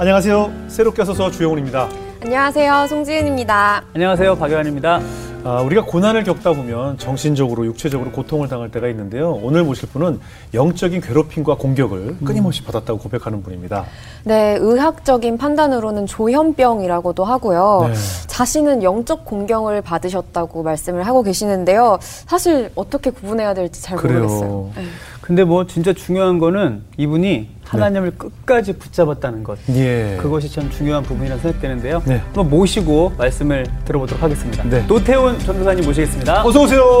안녕하세요. 0.00 0.52
새롭게 0.68 1.04
서서 1.04 1.28
주영훈입니다. 1.28 1.88
안녕하세요. 2.22 2.86
송지은입니다. 2.88 3.82
안녕하세요. 3.94 4.36
박효환입니다. 4.36 5.00
아, 5.42 5.60
우리가 5.62 5.84
고난을 5.86 6.22
겪다 6.22 6.52
보면 6.52 6.98
정신적으로, 6.98 7.66
육체적으로 7.66 8.12
고통을 8.12 8.48
당할 8.48 8.70
때가 8.70 8.86
있는데요. 8.88 9.32
오늘 9.42 9.64
모실 9.64 9.88
분은 9.88 10.20
영적인 10.54 11.00
괴롭힘과 11.00 11.56
공격을 11.56 12.18
끊임없이 12.24 12.62
받았다고 12.62 13.00
고백하는 13.00 13.42
분입니다. 13.42 13.86
네, 14.22 14.56
의학적인 14.60 15.36
판단으로는 15.36 16.06
조현병이라고도 16.06 17.24
하고요. 17.24 17.88
네. 17.88 17.94
자신은 18.28 18.84
영적 18.84 19.24
공경을 19.24 19.82
받으셨다고 19.82 20.62
말씀을 20.62 21.08
하고 21.08 21.24
계시는데요. 21.24 21.98
사실 22.00 22.70
어떻게 22.76 23.10
구분해야 23.10 23.54
될지 23.54 23.82
잘 23.82 23.96
그래요. 23.96 24.20
모르겠어요. 24.20 24.70
네. 24.76 24.82
근데 25.28 25.44
뭐 25.44 25.66
진짜 25.66 25.92
중요한 25.92 26.38
거는 26.38 26.84
이분이 26.96 27.50
하나님을 27.62 28.12
끝까지 28.12 28.72
붙잡았다는 28.72 29.44
것. 29.44 29.58
예. 29.74 30.16
그것이 30.18 30.50
참 30.50 30.70
중요한 30.70 31.02
부분이라고 31.02 31.42
생각되는데요. 31.42 32.02
네. 32.06 32.22
한번 32.24 32.48
모시고 32.48 33.12
말씀을 33.18 33.66
들어보도록 33.84 34.22
하겠습니다. 34.22 34.64
네. 34.64 34.86
노태훈 34.86 35.38
전도사님 35.38 35.84
모시겠습니다. 35.84 36.46
어서 36.46 36.62
오세요. 36.62 36.98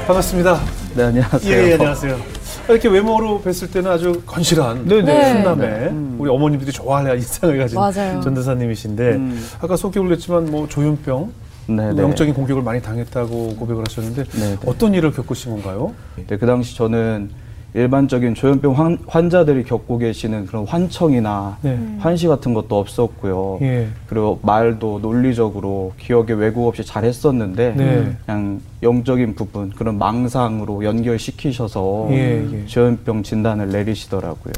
반갑습니다. 0.08 0.60
네, 0.94 1.04
안녕하세요. 1.04 1.54
예, 1.58 1.70
예, 1.70 1.74
안녕하세요. 1.76 2.37
이렇게 2.70 2.90
외모로 2.90 3.42
뵀을 3.42 3.72
때는 3.72 3.90
아주 3.90 4.22
건실한 4.26 4.86
네, 4.86 5.02
네. 5.02 5.34
훈남의 5.34 5.94
우리 6.18 6.30
어머님들이 6.30 6.72
좋아할 6.72 7.16
인상을 7.16 7.58
가진 7.58 7.80
맞아요. 7.80 8.20
전도사님이신데 8.22 9.04
음. 9.16 9.48
아까 9.62 9.76
소개 9.78 10.00
올렸지만 10.00 10.52
뭐 10.52 10.68
조현병 10.68 11.32
네, 11.68 11.76
뭐 11.76 11.94
네. 11.94 12.02
영적인 12.04 12.34
공격을 12.34 12.62
많이 12.62 12.82
당했다고 12.82 13.56
고백을 13.56 13.84
하셨는데 13.88 14.24
네, 14.24 14.40
네. 14.40 14.58
어떤 14.66 14.94
일을 14.94 15.12
겪으신 15.12 15.52
건가요? 15.52 15.94
네, 16.28 16.38
그 16.38 16.46
당시 16.46 16.76
저는 16.76 17.30
일반적인 17.74 18.34
조현병 18.34 18.74
환, 18.74 18.98
환자들이 19.08 19.64
겪고 19.64 19.98
계시는 19.98 20.48
그런 20.48 20.66
환청이나 20.66 21.58
네. 21.62 21.78
환시 22.00 22.28
같은 22.28 22.54
것도 22.54 22.78
없었고요. 22.80 23.60
예. 23.62 23.88
그리고 24.08 24.40
말도 24.42 25.00
논리적으로 25.02 25.94
기억에 25.98 26.34
왜곡 26.34 26.68
없이 26.68 26.84
잘 26.84 27.04
했었는데 27.04 27.74
네. 27.76 28.16
그냥 28.26 28.62
영적인 28.82 29.36
부분 29.36 29.70
그런 29.72 29.98
망상으로 29.98 30.84
연결시키셔서 30.84 32.08
예, 32.12 32.48
예. 32.52 32.66
조현병 32.66 33.24
진단을 33.24 33.70
내리시더라고요. 33.70 34.54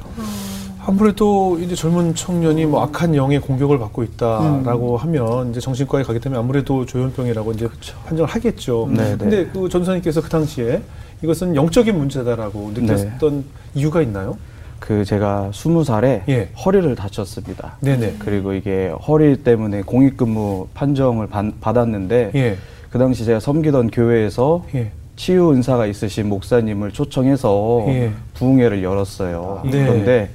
아무래도 0.85 1.59
이제 1.59 1.75
젊은 1.75 2.15
청년이 2.15 2.65
뭐 2.65 2.81
악한 2.83 3.13
영의 3.13 3.39
공격을 3.39 3.77
받고 3.79 4.03
있다라고 4.03 4.93
음. 4.93 4.97
하면 4.97 5.51
이제 5.51 5.59
정신과에 5.59 6.03
가게 6.03 6.19
되면 6.19 6.39
아무래도 6.39 6.85
조현병이라고 6.85 7.51
이제 7.51 7.67
판정을 8.05 8.29
하겠죠. 8.29 8.89
네, 8.91 9.11
네. 9.11 9.17
근데 9.17 9.45
그 9.47 9.67
전도사님께서 9.69 10.21
그 10.21 10.29
당시에 10.29 10.81
이것은 11.21 11.55
영적인 11.55 11.97
문제다라고 11.97 12.71
느꼈던 12.73 13.43
이유가 13.75 14.01
있나요? 14.01 14.37
그 14.79 15.03
제가 15.03 15.51
스무 15.53 15.83
살에 15.83 16.23
예. 16.29 16.49
허리를 16.65 16.95
다쳤습니다. 16.95 17.77
네네. 17.81 18.15
그리고 18.19 18.53
이게 18.53 18.87
허리 19.07 19.43
때문에 19.43 19.81
공익근무 19.81 20.69
판정을 20.73 21.27
받, 21.27 21.45
받았는데 21.59 22.31
예. 22.35 22.57
그 22.89 22.97
당시 22.97 23.25
제가 23.25 23.39
섬기던 23.39 23.91
교회에서 23.91 24.65
예. 24.75 24.91
치유 25.15 25.51
은사가 25.51 25.85
있으신 25.85 26.29
목사님을 26.29 26.91
초청해서 26.91 27.85
예. 27.89 28.11
부흥회를 28.35 28.81
열었어요. 28.81 29.63
네. 29.65 29.71
그런데 29.71 30.29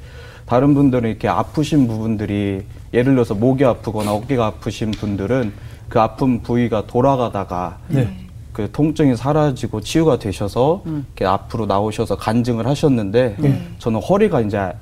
다른 0.45 0.75
분들은 0.75 1.09
이렇게 1.09 1.27
아프신 1.27 1.89
부분들이 1.89 2.65
예를 2.93 3.15
들어서 3.15 3.35
목이 3.35 3.65
아프거나 3.65 4.13
어깨가 4.13 4.47
아프신 4.47 4.91
분들은 4.91 5.53
그 5.89 6.01
아픈 6.01 6.43
부위가 6.43 6.87
돌아가다가 6.87 7.79
네. 7.89 8.24
그 8.55 8.71
통증이 8.71 9.17
사라지고 9.17 9.81
치유가 9.81 10.17
되셔서 10.19 10.83
이렇게 10.87 11.27
앞으로 11.27 11.67
나오셔서 11.67 12.17
간증을 12.17 12.67
하셨는데 12.69 13.37
저는 13.81 14.01
허리가 14.01 14.41
이제 14.41 14.73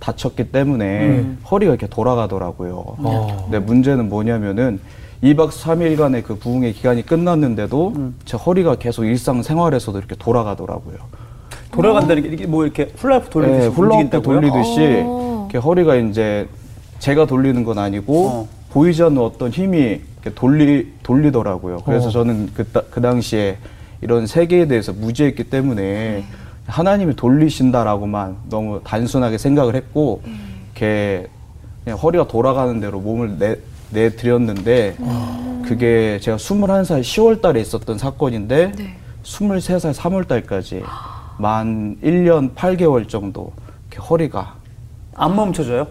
다쳤기 0.00 0.50
때문에 0.50 1.24
허리가 1.48 1.72
이렇게 1.72 1.86
돌아가더라고요. 1.86 2.74
어. 2.98 3.42
근데 3.44 3.60
문제는 3.60 4.08
뭐냐면은 4.08 4.80
2박 5.22 5.50
3일간의 5.50 6.24
그 6.24 6.36
부흥의 6.36 6.72
기간이 6.74 7.06
끝났는데도 7.06 7.94
제 8.24 8.36
허리가 8.36 8.74
계속 8.74 9.04
일상생활에서도 9.04 9.96
이렇게 9.96 10.16
돌아가더라고요. 10.16 10.96
돌아간다는 11.70 12.24
게 12.24 12.28
이게 12.30 12.46
뭐 12.46 12.64
이렇게 12.64 12.92
훌라후프 12.96 13.30
돌리듯이 13.30 13.60
네, 13.60 13.66
움직인다고요? 13.68 14.40
돌리듯이 14.40 15.02
어. 15.06 15.46
이렇게 15.48 15.58
허리가 15.58 15.94
이제 15.94 16.48
제가 16.98 17.26
돌리는 17.26 17.62
건 17.62 17.78
아니고 17.78 18.28
어. 18.28 18.48
보이지 18.76 19.02
않는 19.04 19.16
어떤 19.22 19.50
힘이 19.50 20.02
이렇게 20.22 20.34
돌리 20.34 20.92
돌리더라고요. 21.02 21.78
그래서 21.86 22.08
어. 22.08 22.10
저는 22.10 22.50
그, 22.52 22.62
따- 22.66 22.82
그 22.90 23.00
당시에 23.00 23.56
이런 24.02 24.26
세계에 24.26 24.66
대해서 24.66 24.92
무지했기 24.92 25.44
때문에 25.44 26.24
하나님이 26.66 27.16
돌리신다라고만 27.16 28.36
너무 28.50 28.82
단순하게 28.84 29.38
생각을 29.38 29.76
했고 29.76 30.20
이렇게 30.66 31.26
그냥 31.84 31.98
허리가 31.98 32.28
돌아가는 32.28 32.78
대로 32.78 33.00
몸을 33.00 33.38
내, 33.38 33.56
내드렸는데 33.92 34.96
그게 35.64 36.18
제가 36.20 36.36
21살 36.36 37.00
10월 37.00 37.40
달에 37.40 37.62
있었던 37.62 37.96
사건인데 37.96 38.72
네. 38.76 38.96
23살 39.22 39.94
3월 39.94 40.28
달까지 40.28 40.82
만 41.38 41.96
1년 42.02 42.54
8개월 42.54 43.08
정도 43.08 43.54
이렇게 43.90 44.06
허리가 44.06 44.56
안 45.14 45.34
멈춰져요? 45.34 45.86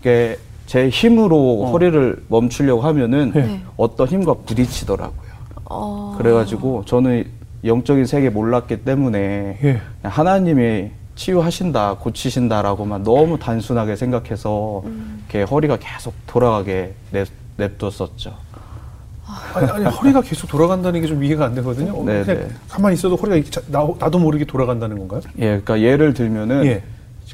이게 0.00 0.36
제 0.66 0.88
힘으로 0.88 1.62
어. 1.62 1.70
허리를 1.70 2.24
멈추려고 2.28 2.82
하면은 2.82 3.32
네. 3.32 3.60
어떤 3.76 4.08
힘과 4.08 4.34
부딪히더라고요. 4.44 5.26
어, 5.66 6.14
그래가지고 6.18 6.84
저는 6.84 7.24
영적인 7.64 8.04
세계 8.06 8.30
몰랐기 8.30 8.84
때문에 8.84 9.58
예. 9.62 9.80
하나님이 10.02 10.90
치유하신다, 11.14 11.94
고치신다라고만 12.00 13.02
너무 13.02 13.38
단순하게 13.38 13.96
생각해서 13.96 14.82
이렇게 15.30 15.42
허리가 15.42 15.78
계속 15.78 16.12
돌아가게 16.26 16.94
냅, 17.10 17.28
냅뒀었죠. 17.56 18.34
아니, 19.54 19.66
아니, 19.70 19.84
허리가 19.86 20.20
계속 20.20 20.48
돌아간다는 20.48 21.00
게 21.00 21.06
좀 21.08 21.24
이해가 21.24 21.46
안 21.46 21.54
되거든요. 21.56 21.92
어, 21.98 22.04
네, 22.04 22.22
그냥 22.22 22.40
네. 22.42 22.48
가만히 22.68 22.94
있어도 22.94 23.16
허리가 23.16 23.36
이렇게 23.36 23.50
자- 23.50 23.62
나, 23.68 23.88
나도 23.98 24.18
모르게 24.18 24.44
돌아간다는 24.44 24.98
건가요? 24.98 25.20
예, 25.38 25.60
그러니까 25.60 25.80
예를 25.80 26.12
들면은 26.14 26.64
예. 26.66 26.82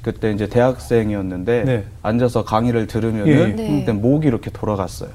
그때 0.03 0.33
이제 0.33 0.49
대학생이었는데 0.49 1.65
네. 1.65 1.85
앉아서 2.03 2.45
강의를 2.45 2.89
들으면은 2.89 3.29
예, 3.29 3.41
예. 3.41 3.47
네. 3.47 3.81
그때 3.81 3.93
목이 3.93 4.27
이렇게 4.27 4.51
돌아갔어요. 4.51 5.11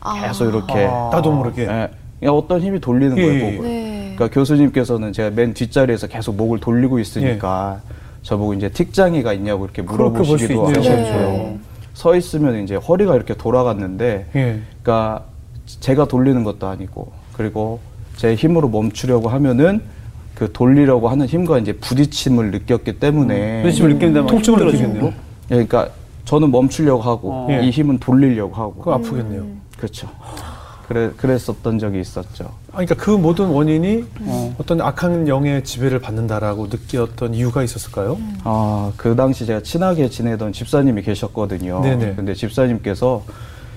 아. 0.00 0.20
계속 0.26 0.48
이렇게 0.48 0.84
아. 0.84 1.10
나도 1.12 1.32
모르게. 1.32 1.62
예, 1.62 1.88
그냥 2.18 2.34
어떤 2.34 2.60
힘이 2.60 2.80
돌리는 2.80 3.16
예, 3.16 3.22
거예요, 3.22 3.44
예, 3.44 3.50
목을. 3.52 3.68
네. 3.68 4.12
그러니까 4.16 4.34
교수님께서는 4.34 5.12
제가 5.12 5.30
맨 5.30 5.54
뒷자리에서 5.54 6.08
계속 6.08 6.36
목을 6.36 6.58
돌리고 6.58 6.98
있으니까 6.98 7.80
저보고 8.22 8.54
이제 8.54 8.68
틱장애가 8.68 9.32
있냐고 9.32 9.64
이렇게 9.64 9.82
물어보시기도. 9.82 10.72
네. 10.72 11.58
서 11.94 12.16
있으면 12.16 12.64
이제 12.64 12.74
허리가 12.74 13.14
이렇게 13.14 13.34
돌아갔는데 13.34 14.26
예. 14.34 14.60
그러니까 14.82 15.24
제가 15.66 16.08
돌리는 16.08 16.42
것도 16.42 16.66
아니고 16.66 17.12
그리고 17.34 17.80
제 18.16 18.34
힘으로 18.34 18.68
멈추려고 18.68 19.28
하면은 19.28 19.82
그 20.34 20.52
돌리려고 20.52 21.08
하는 21.08 21.26
힘과 21.26 21.58
이제 21.58 21.72
부딪힘을 21.72 22.50
느꼈기 22.50 22.98
때문에 22.98 23.62
부딪힘을 23.62 23.94
느낀다면 23.94 24.26
통증을. 24.28 24.66
느끼겠네요. 24.66 25.06
예, 25.06 25.12
그러니까 25.48 25.88
저는 26.24 26.50
멈추려고 26.50 27.02
하고 27.02 27.32
어. 27.32 27.60
이 27.62 27.70
힘은 27.70 27.98
돌리려고 27.98 28.54
하고 28.54 28.74
그거 28.74 28.94
아프겠네요. 28.94 29.44
그렇죠. 29.76 30.08
그래 30.88 31.10
그랬었던 31.16 31.78
적이 31.78 32.00
있었죠. 32.00 32.44
아, 32.72 32.76
그러니까 32.76 32.94
그 32.96 33.10
모든 33.10 33.46
원인이 33.46 34.04
어. 34.26 34.56
어. 34.58 34.62
떤 34.66 34.80
악한 34.80 35.28
영의 35.28 35.64
지배를 35.64 36.00
받는다라고 36.00 36.66
느꼈던 36.66 37.34
이유가 37.34 37.62
있었을까요? 37.62 38.18
아, 38.44 38.92
그 38.96 39.14
당시 39.16 39.46
제가 39.46 39.62
친하게 39.62 40.08
지내던 40.08 40.52
집사님이 40.52 41.02
계셨거든요. 41.02 41.80
네네. 41.82 42.14
근데 42.14 42.34
집사님께서 42.34 43.22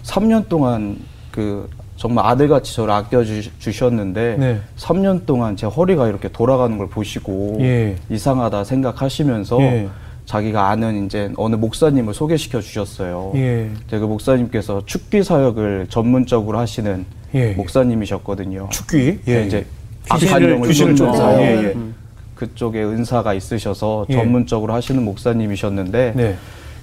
3년 0.04 0.48
동안 0.50 0.98
그 1.32 1.70
정말 1.98 2.26
아들같이 2.26 2.76
저를 2.76 2.94
아껴주셨는데 2.94 4.36
네. 4.38 4.60
3년 4.78 5.26
동안 5.26 5.56
제 5.56 5.66
허리가 5.66 6.08
이렇게 6.08 6.28
돌아가는 6.28 6.78
걸 6.78 6.90
보시고 6.90 7.58
예. 7.62 7.96
이상하다 8.10 8.64
생각하시면서 8.66 9.62
예. 9.62 9.88
자기가 10.26 10.70
아는 10.70 11.06
이제 11.06 11.32
어느 11.38 11.56
목사님을 11.56 12.14
소개시켜 12.14 12.60
주셨어요. 12.60 13.32
예. 13.36 13.70
그 13.90 13.96
목사님께서 13.96 14.84
축기 14.86 15.24
사역을 15.24 15.88
전문적으로 15.90 16.58
하시는 16.60 17.06
예. 17.34 17.52
목사님이셨거든요. 17.54 18.70
축귀. 18.72 19.20
예, 19.28 19.46
이제 19.46 19.66
귀신을- 20.10 20.28
악한 20.30 20.50
영을 20.50 20.68
귀신을 20.68 20.96
쫓는 20.96 21.40
예, 21.40 21.44
예, 21.44 21.64
예. 21.70 21.74
음. 21.74 21.96
그쪽에 22.36 22.84
은사가 22.84 23.34
있으셔서 23.34 24.06
예. 24.10 24.16
전문적으로 24.16 24.74
하시는 24.74 25.04
목사님이셨는데 25.06 26.14
네. 26.16 26.36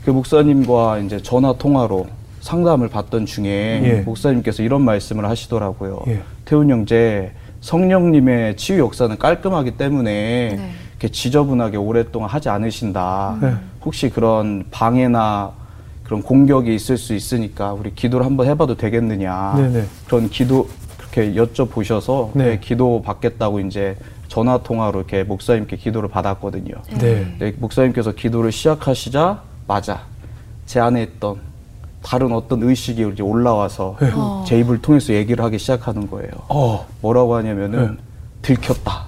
그 0.05 0.11
목사님과 0.11 0.99
이제 1.01 1.21
전화 1.21 1.53
통화로 1.53 2.07
상담을 2.43 2.89
받던 2.89 3.25
중에 3.25 3.81
예. 3.85 4.01
목사님께서 4.01 4.63
이런 4.65 4.83
말씀을 4.83 5.25
하시더라고요. 5.25 6.03
예. 6.09 6.23
태훈 6.45 6.71
형제 6.71 7.33
성령님의 7.61 8.57
치유 8.57 8.81
역사는 8.81 9.17
깔끔하기 9.17 9.77
때문에 9.77 10.57
네. 10.57 10.71
이렇게 10.91 11.09
지저분하게 11.09 11.77
오랫동안 11.77 12.29
하지 12.29 12.49
않으신다. 12.49 13.39
네. 13.41 13.55
혹시 13.85 14.11
그런 14.11 14.65
방해나 14.73 15.53
그런 16.03 16.21
공격이 16.21 16.75
있을 16.75 16.99
수 16.99 17.15
있으니까 17.15 17.73
우리 17.73 17.95
기도를 17.95 18.27
한번 18.27 18.49
해봐도 18.49 18.77
되겠느냐. 18.77 19.55
네네. 19.57 19.85
그런 20.07 20.29
기도 20.29 20.69
이렇게 20.99 21.35
여쭤보셔서 21.35 22.31
네. 22.35 22.45
네, 22.45 22.59
기도 22.61 23.03
받겠다고 23.03 23.61
이제 23.61 23.97
전화 24.27 24.59
통화로 24.59 24.99
이렇게 24.99 25.23
목사님께 25.23 25.77
기도를 25.77 26.09
받았거든요. 26.09 26.75
네. 26.99 27.37
네, 27.39 27.55
목사님께서 27.57 28.13
기도를 28.13 28.51
시작하시자마자 28.51 30.01
제 30.67 30.81
안에 30.81 31.03
있던 31.05 31.52
다른 32.03 32.33
어떤 32.33 32.63
의식이 32.63 33.11
이제 33.13 33.23
올라와서 33.23 33.97
네. 34.01 34.11
제 34.47 34.59
입을 34.59 34.83
통해서 34.83 35.13
얘기를 35.13 35.43
하기 35.45 35.59
시작하는 35.59 36.11
거예요. 36.11 36.31
어. 36.49 36.87
뭐라고 37.01 37.37
하냐면은 37.37 37.99
들켰다. 38.43 39.07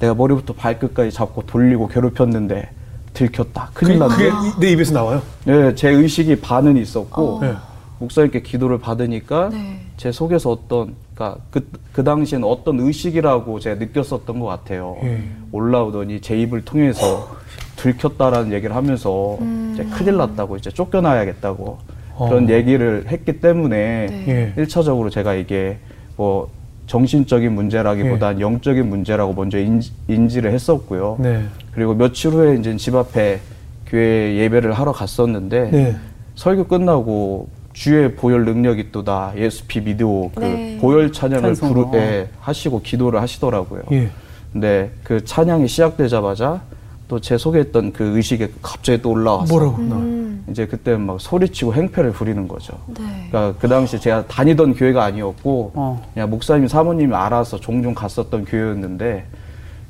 내가 0.00 0.14
머리부터 0.14 0.52
발끝까지 0.54 1.12
잡고 1.12 1.42
돌리고 1.46 1.88
괴롭혔는데 1.88 2.70
들켰다. 3.14 3.70
큰일 3.72 3.98
그게, 3.98 4.30
그게 4.30 4.60
내 4.60 4.72
입에서 4.72 4.94
나와요? 4.94 5.22
네, 5.44 5.74
제 5.74 5.90
의식이 5.90 6.40
반은 6.40 6.76
있었고 6.76 7.38
네. 7.40 7.54
목사님께 7.98 8.42
기도를 8.42 8.78
받으니까 8.78 9.48
네. 9.48 9.80
제 9.96 10.12
속에서 10.12 10.50
어떤 10.50 10.94
그러니까 11.14 11.40
그, 11.50 11.68
그 11.92 12.04
당시에는 12.04 12.46
어떤 12.46 12.78
의식이라고 12.78 13.58
제가 13.58 13.76
느꼈었던 13.80 14.38
것 14.38 14.46
같아요. 14.46 14.96
예. 15.02 15.24
올라오더니 15.50 16.20
제 16.20 16.38
입을 16.38 16.64
통해서 16.64 17.36
들켰다라는 17.74 18.52
얘기를 18.52 18.76
하면서 18.76 19.36
이제 19.72 19.84
큰일 19.84 20.16
났다고 20.16 20.56
이제 20.56 20.70
쫓겨나야겠다고 20.70 21.78
그런 22.26 22.48
어. 22.48 22.52
얘기를 22.52 23.04
했기 23.08 23.40
때문에 23.40 24.06
네. 24.06 24.24
예. 24.28 24.52
일차적으로 24.60 25.10
제가 25.10 25.34
이게 25.34 25.78
뭐 26.16 26.50
정신적인 26.86 27.52
문제라기보단 27.52 28.40
영적인 28.40 28.88
문제라고 28.88 29.34
먼저 29.34 29.58
인지, 29.58 29.92
인지 30.08 30.40
를 30.40 30.52
했었고요. 30.52 31.18
네. 31.20 31.44
그리고 31.72 31.94
며칠 31.94 32.30
후에 32.32 32.56
이제 32.56 32.76
집 32.76 32.94
앞에 32.94 33.40
교회 33.86 34.36
예배를 34.36 34.72
하러 34.72 34.92
갔었는데 34.92 35.70
네. 35.70 35.96
설교 36.34 36.64
끝나고 36.64 37.48
주의 37.72 38.14
보혈 38.14 38.44
능력이 38.44 38.90
또다 38.90 39.34
예수 39.36 39.64
피 39.66 39.80
믿으오 39.80 40.30
그 40.34 40.40
네. 40.40 40.78
보혈 40.80 41.12
찬양을. 41.12 41.54
부르 41.54 41.86
예, 41.94 42.28
하시고 42.40 42.82
기도를 42.82 43.20
하시더라고요. 43.20 43.82
예. 43.92 44.08
근데 44.52 44.90
그 45.04 45.24
찬양이 45.24 45.68
시작되자마자 45.68 46.62
또 47.08 47.18
제 47.18 47.38
속에 47.38 47.60
있던 47.60 47.92
그 47.92 48.16
의식이 48.16 48.46
갑자기 48.62 49.00
또 49.00 49.10
올라와서 49.10 49.52
뭐라고? 49.52 49.82
나. 49.82 49.96
음. 49.96 50.44
이제 50.50 50.66
그때 50.66 50.96
막 50.96 51.20
소리치고 51.20 51.74
행패를 51.74 52.12
부리는 52.12 52.46
거죠. 52.46 52.74
네. 52.86 53.28
그러니까 53.30 53.58
그 53.58 53.68
당시 53.68 53.98
제가 53.98 54.26
다니던 54.26 54.74
교회가 54.74 55.04
아니었고 55.04 55.72
어. 55.74 56.06
그냥 56.14 56.30
목사님 56.30 56.68
사모님이 56.68 57.14
알아서 57.14 57.58
종종 57.58 57.94
갔었던 57.94 58.44
교회였는데 58.44 59.26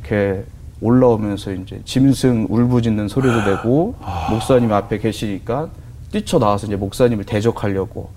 이렇게 0.01 0.45
올라오면서 0.81 1.53
이제 1.53 1.81
짐승 1.85 2.47
울부짖는 2.49 3.09
소리도 3.09 3.45
내고 3.51 3.97
목사님 4.31 4.73
앞에 4.73 4.99
계시니까 4.99 5.69
뛰쳐 6.13 6.39
나와서 6.39 6.67
이제 6.69 6.77
목사님을 6.77 7.25
대적하려고 7.25 8.11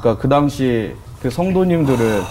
그러니까 0.00 0.20
그 0.20 0.28
당시 0.28 0.94
그 1.20 1.30
성도님들을 1.30 2.22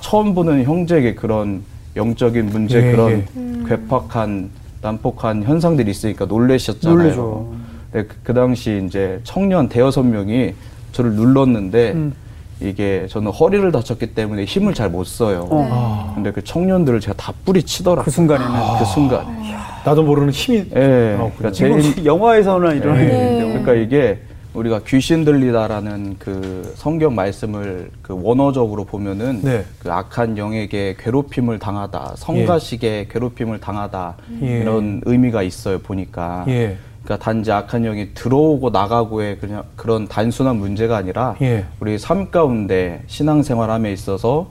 처음 0.00 0.34
보는 0.34 0.64
형제에게 0.64 1.14
그런 1.14 1.62
영적인 1.96 2.46
문제 2.46 2.78
예, 2.78 2.90
그런 2.90 3.24
예. 3.36 3.68
괴팍한 3.68 4.50
난폭한 4.84 5.44
현상들이 5.44 5.90
있으니까 5.90 6.26
놀라셨잖아요. 6.26 6.98
놀라죠. 6.98 7.52
네, 7.92 8.02
그, 8.04 8.16
그 8.22 8.34
당시 8.34 8.82
이제 8.86 9.18
청년 9.24 9.68
대여섯 9.68 10.04
명이 10.04 10.54
저를 10.92 11.12
눌렀는데 11.14 11.92
음. 11.92 12.12
이게 12.60 13.06
저는 13.08 13.32
허리를 13.32 13.72
다쳤기 13.72 14.14
때문에 14.14 14.44
힘을 14.44 14.74
잘 14.74 14.90
못 14.90 15.04
써요. 15.04 15.48
어. 15.50 15.68
아. 15.72 16.12
근데 16.14 16.30
그 16.30 16.44
청년들을 16.44 17.00
제가 17.00 17.16
다 17.16 17.32
뿌리치더라고요. 17.44 18.04
그 18.04 18.10
순간에는. 18.10 18.78
그 18.78 18.84
순간에. 18.84 19.56
나도 19.84 20.02
모르는 20.02 20.30
힘이. 20.30 20.64
예. 20.76 21.16
아, 21.18 21.30
그러니까? 21.36 21.52
제 21.52 22.04
영화에서나 22.04 22.72
이런 22.74 22.96
예. 22.98 23.02
일인데. 23.04 23.44
그러니까 23.48 23.74
이게 23.74 24.18
우리가 24.54 24.80
귀신 24.86 25.24
들리다라는 25.24 26.16
그 26.18 26.72
성경 26.76 27.14
말씀을 27.14 27.90
그 28.02 28.16
원어적으로 28.22 28.84
보면은 28.84 29.40
네. 29.42 29.64
그 29.80 29.92
악한 29.92 30.38
영에게 30.38 30.96
괴롭힘을 30.98 31.58
당하다, 31.58 32.14
성가식에 32.16 33.08
괴롭힘을 33.10 33.60
당하다 33.60 34.14
예. 34.42 34.60
이런 34.60 35.02
의미가 35.04 35.42
있어요 35.42 35.78
보니까. 35.80 36.44
예. 36.48 36.76
그러니까 37.02 37.22
단지 37.22 37.52
악한 37.52 37.82
영이 37.82 38.14
들어오고 38.14 38.70
나가고의 38.70 39.38
그냥 39.38 39.64
그런 39.76 40.08
단순한 40.08 40.56
문제가 40.56 40.96
아니라 40.96 41.36
예. 41.42 41.66
우리 41.80 41.98
삶 41.98 42.30
가운데 42.30 43.02
신앙생활함에 43.08 43.92
있어서 43.92 44.48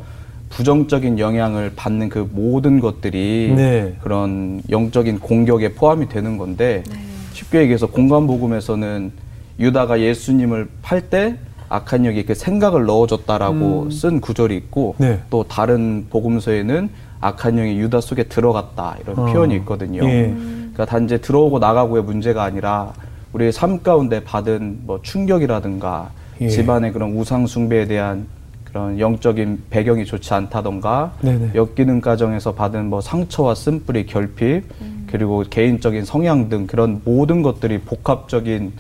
부정적인 0.50 1.18
영향을 1.18 1.72
받는 1.76 2.10
그 2.10 2.30
모든 2.32 2.80
것들이 2.80 3.54
네. 3.56 3.96
그런 4.04 4.62
영적인 4.70 5.20
공격에 5.20 5.74
포함이 5.74 6.10
되는 6.10 6.38
건데 6.38 6.84
쉽게 7.32 7.62
얘기해서 7.62 7.88
공간 7.88 8.28
복음에서는 8.28 9.23
유다가 9.60 10.00
예수님을 10.00 10.68
팔 10.82 11.02
때 11.10 11.38
악한 11.70 12.04
영이 12.04 12.24
그 12.26 12.36
생각을 12.36 12.86
넣어줬다라고 12.86 13.90
쓴 13.90 14.22
구절이 14.22 14.56
있고 14.58 14.96
네. 15.00 15.20
또 15.30 15.44
다른 15.44 16.06
복음서에는 16.10 16.90
악한 17.20 17.56
영이 17.56 17.80
유다 17.80 18.02
속에 18.02 18.24
들어갔다 18.24 18.98
이런 19.02 19.18
어. 19.18 19.26
표현이 19.26 19.56
있거든요. 19.58 20.04
예. 20.04 20.36
그러니까 20.36 20.86
단지 20.86 21.20
들어오고 21.20 21.60
나가고의 21.60 22.04
문제가 22.04 22.44
아니라 22.44 22.94
우리의 23.34 23.52
삶 23.52 23.82
가운데 23.82 24.24
받은 24.24 24.82
뭐 24.84 25.00
충격이라든가 25.02 26.12
예. 26.42 26.50
집안의 26.50 26.94
그런 26.94 27.16
우상 27.16 27.48
숭배에 27.48 27.88
대한 27.88 28.28
그런 28.66 29.00
영적인 29.00 29.64
배경이 29.70 30.06
좋지 30.06 30.34
않다던가 30.34 31.14
네네. 31.22 31.52
역기능 31.56 32.02
가정에서 32.02 32.54
받은 32.54 32.90
뭐 32.90 33.02
상처와 33.02 33.56
쓴뿌리 33.56 34.06
결핍 34.06 34.64
그리고 35.08 35.44
개인적인 35.50 36.06
성향 36.06 36.50
등 36.50 36.68
그런 36.68 37.02
모든 37.06 37.42
것들이 37.42 37.80
복합적인 37.80 38.74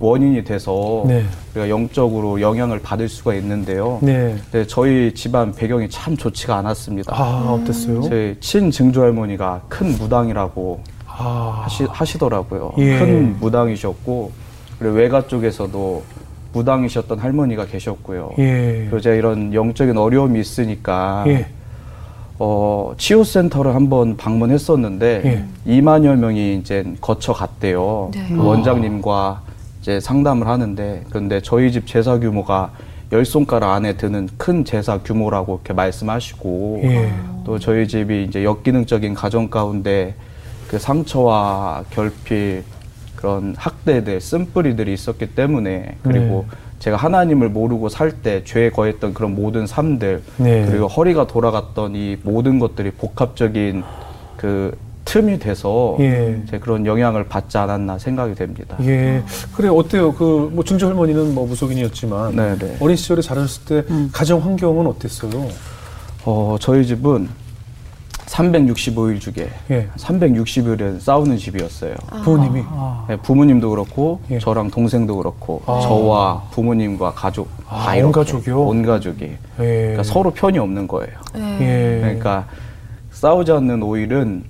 원인이 0.00 0.42
돼서 0.44 1.04
네. 1.06 1.24
우리가 1.54 1.68
영적으로 1.68 2.40
영향을 2.40 2.80
받을 2.80 3.06
수가 3.08 3.34
있는데요. 3.34 3.98
네. 4.00 4.34
근데 4.50 4.66
저희 4.66 5.12
집안 5.14 5.52
배경이 5.52 5.90
참 5.90 6.16
좋지가 6.16 6.56
않았습니다. 6.56 7.14
아, 7.14 7.52
어땠어요? 7.52 8.00
제 8.02 8.34
친증조 8.40 9.02
할머니가 9.02 9.60
큰 9.68 9.92
무당이라고 9.98 10.80
아. 11.06 11.60
하시, 11.64 11.84
하시더라고요. 11.84 12.72
예. 12.78 12.98
큰 12.98 13.36
무당이셨고 13.40 14.32
그리고 14.78 14.94
외가 14.94 15.26
쪽에서도 15.26 16.02
무당이셨던 16.54 17.18
할머니가 17.18 17.66
계셨고요. 17.66 18.30
예. 18.38 18.86
그리고 18.88 19.00
제가 19.00 19.16
이런 19.16 19.52
영적인 19.52 19.98
어려움이 19.98 20.40
있으니까 20.40 21.24
예. 21.26 21.46
어, 22.38 22.94
치유센터를 22.96 23.74
한번 23.74 24.16
방문했었는데 24.16 25.22
예. 25.66 25.80
2만여 25.80 26.16
명이 26.16 26.56
이제 26.56 26.90
거쳐 27.02 27.34
갔대요. 27.34 28.10
네. 28.14 28.28
그 28.28 28.42
원장님과 28.42 29.49
이제 29.80 29.98
상담을 30.00 30.46
하는데 30.46 31.04
그런데 31.08 31.40
저희 31.40 31.72
집 31.72 31.86
제사 31.86 32.18
규모가 32.18 32.72
열 33.12 33.24
손가락 33.24 33.72
안에 33.72 33.96
드는 33.96 34.28
큰 34.36 34.64
제사 34.64 34.98
규모라고 34.98 35.56
이렇게 35.56 35.72
말씀하시고 35.72 36.80
예. 36.84 37.12
또 37.44 37.58
저희 37.58 37.88
집이 37.88 38.24
이제 38.24 38.44
역기능적인 38.44 39.14
가정 39.14 39.48
가운데 39.48 40.14
그 40.68 40.78
상처와 40.78 41.84
결핍 41.90 42.62
그런 43.16 43.54
학대들 43.56 44.20
쓴뿌리들이 44.20 44.92
있었기 44.92 45.34
때문에 45.34 45.96
그리고 46.02 46.46
네. 46.48 46.56
제가 46.78 46.96
하나님을 46.96 47.48
모르고 47.50 47.88
살 47.88 48.22
때 48.22 48.44
죄에 48.44 48.70
거했던 48.70 49.12
그런 49.14 49.34
모든 49.34 49.66
삶들 49.66 50.22
네. 50.36 50.66
그리고 50.66 50.86
허리가 50.86 51.26
돌아갔던 51.26 51.96
이 51.96 52.18
모든 52.22 52.58
것들이 52.58 52.92
복합적인 52.92 53.82
그 54.36 54.76
틈이 55.10 55.40
돼서 55.40 55.96
예. 55.98 56.40
제 56.48 56.60
그런 56.60 56.86
영향을 56.86 57.24
받지 57.24 57.58
않았나 57.58 57.98
생각이 57.98 58.36
됩니다. 58.36 58.76
예. 58.82 59.24
그래, 59.56 59.68
어때요? 59.68 60.14
그, 60.14 60.48
뭐, 60.52 60.62
증조 60.62 60.86
할머니는 60.86 61.34
뭐 61.34 61.48
무속인이었지만. 61.48 62.36
네네. 62.36 62.76
어린 62.78 62.94
시절에 62.96 63.20
자랐을 63.20 63.64
때 63.64 63.84
가정 64.12 64.40
환경은 64.40 64.86
어땠어요? 64.86 65.48
어, 66.24 66.56
저희 66.60 66.86
집은 66.86 67.28
365일 68.26 69.20
중에 69.20 69.50
예. 69.72 69.88
360일은 69.96 71.00
싸우는 71.00 71.38
집이었어요. 71.38 71.96
부모님이. 72.22 72.62
아. 72.68 73.04
네, 73.08 73.16
부모님도 73.16 73.68
그렇고 73.70 74.20
예. 74.30 74.38
저랑 74.38 74.70
동생도 74.70 75.16
그렇고 75.16 75.60
아. 75.66 75.80
저와 75.80 76.44
부모님과 76.52 77.14
가족 77.14 77.48
아, 77.68 77.86
다온 77.86 77.96
이렇게 77.96 78.12
가족이요? 78.12 78.62
온 78.62 78.86
가족이 78.86 79.24
예. 79.24 79.36
그러니까 79.58 80.04
서로 80.04 80.30
편이 80.30 80.60
없는 80.60 80.86
거예요. 80.86 81.10
네. 81.34 81.58
예. 81.60 82.00
그러니까 82.00 82.46
싸우지 83.10 83.50
않는 83.50 83.80
5일은 83.80 84.42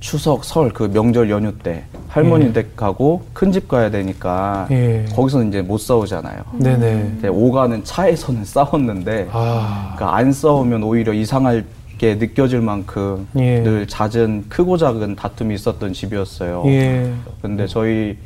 추석, 0.00 0.44
설 0.44 0.70
그 0.72 0.84
명절 0.84 1.28
연휴 1.30 1.52
때 1.58 1.84
할머니 2.08 2.52
댁 2.52 2.76
가고 2.76 3.22
큰 3.32 3.50
집 3.52 3.66
가야 3.68 3.90
되니까 3.90 4.66
예. 4.70 5.04
거기서는 5.14 5.48
이제 5.48 5.60
못 5.62 5.78
싸우잖아요. 5.78 6.42
네네. 6.52 7.14
이제 7.18 7.28
오가는 7.28 7.82
차에서는 7.84 8.44
싸웠는데 8.46 9.28
아. 9.32 9.94
그러니까 9.96 10.16
안 10.16 10.32
싸우면 10.32 10.82
오히려 10.84 11.12
이상하게 11.12 11.64
느껴질 12.00 12.60
만큼 12.60 13.26
예. 13.38 13.60
늘 13.62 13.86
잦은 13.88 14.44
크고 14.48 14.76
작은 14.76 15.16
다툼이 15.16 15.54
있었던 15.56 15.92
집이었어요. 15.92 16.62
예. 16.66 17.12
근데 17.42 17.66
저희 17.66 18.16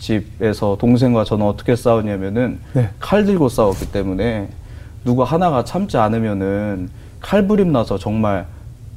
집에서 0.00 0.76
동생과 0.80 1.24
저는 1.24 1.46
어떻게 1.46 1.76
싸우냐면은 1.76 2.58
네. 2.72 2.88
칼 2.98 3.24
들고 3.24 3.48
싸웠기 3.48 3.92
때문에 3.92 4.48
누구 5.04 5.22
하나가 5.22 5.64
참지 5.64 5.96
않으면은 5.96 6.88
칼부림 7.20 7.70
나서 7.70 7.98
정말 7.98 8.46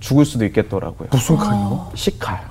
죽을 0.03 0.25
수도 0.25 0.43
있겠더라고요. 0.43 1.07
무슨 1.11 1.37
칼이요? 1.37 1.91
식칼. 1.95 2.41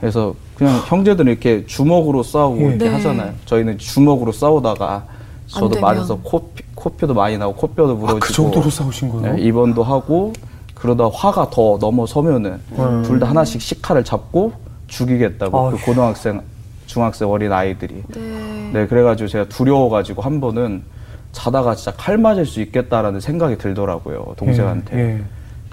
그래서 0.00 0.34
그냥 0.56 0.80
형제들은 0.86 1.30
이렇게 1.30 1.66
주먹으로 1.66 2.22
싸우고 2.22 2.62
예. 2.62 2.66
이렇게 2.68 2.84
네. 2.88 2.94
하잖아요. 2.94 3.34
저희는 3.44 3.76
주먹으로 3.76 4.32
싸우다가 4.32 5.04
저도 5.48 5.68
되면. 5.68 5.82
맞아서 5.82 6.18
코, 6.22 6.50
코뼈도 6.74 7.12
많이 7.12 7.36
나고 7.36 7.54
코뼈도 7.54 7.92
아, 7.92 7.96
부러지고 7.96 8.20
그 8.20 8.32
정도로 8.32 8.70
싸우신 8.70 9.10
거예요? 9.10 9.34
네, 9.34 9.42
입원도 9.42 9.82
하고 9.82 10.32
그러다 10.74 11.10
화가 11.12 11.50
더 11.50 11.76
넘어서면은 11.78 12.58
음. 12.78 13.02
둘다 13.02 13.28
하나씩 13.28 13.60
식칼을 13.60 14.02
잡고 14.02 14.52
죽이겠다고 14.86 15.58
어휴. 15.58 15.76
그 15.76 15.84
고등학생 15.84 16.40
중학생 16.86 17.30
어린 17.30 17.52
아이들이 17.52 18.02
네. 18.08 18.70
네 18.72 18.86
그래가지고 18.86 19.28
제가 19.28 19.44
두려워가지고 19.48 20.22
한 20.22 20.40
번은 20.40 20.84
자다가 21.32 21.74
진짜 21.74 21.92
칼 21.96 22.16
맞을 22.16 22.46
수 22.46 22.62
있겠다라는 22.62 23.20
생각이 23.20 23.58
들더라고요 23.58 24.34
동생한테 24.38 24.96
예, 24.96 25.18
예. 25.18 25.24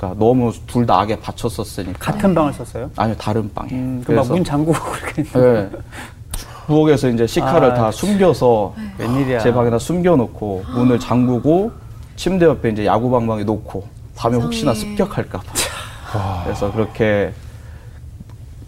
그러니까 0.04 0.20
너무 0.20 0.52
둘 0.68 0.86
다 0.86 1.00
악에 1.00 1.20
받쳤었으니까. 1.20 1.98
같은 2.00 2.36
방을 2.36 2.54
썼어요? 2.54 2.90
아니요 2.98 3.16
다른 3.18 3.50
방에 3.54 3.72
음, 3.72 4.04
그막문 4.06 4.44
잠그고 4.44 4.74
그렇게. 4.92 5.24
네. 5.24 5.70
부엌에서 6.68 7.10
이제 7.10 7.28
식칼을 7.28 7.72
아, 7.72 7.74
다 7.74 7.92
숨겨서 7.92 8.74
웬일이야. 8.98 9.40
제 9.40 9.54
방에다 9.54 9.80
숨겨놓고 9.80 10.64
문을 10.76 11.00
잠그고 11.00 11.72
침대 12.16 12.46
옆에 12.46 12.70
이제 12.70 12.86
야구 12.86 13.10
방망이 13.10 13.44
놓고 13.46 13.86
밤에 14.16 14.38
혹시나 14.38 14.74
습격할까봐. 14.74 15.44
그래서 16.44 16.72
그렇게 16.72 17.34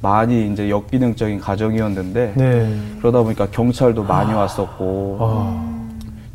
많이 0.01 0.51
이제 0.51 0.69
역기능적인 0.69 1.39
가정이었는데 1.39 2.33
네. 2.35 2.79
그러다 2.99 3.21
보니까 3.23 3.47
경찰도 3.51 4.03
많이 4.03 4.33
왔었고. 4.33 5.17
아, 5.21 5.75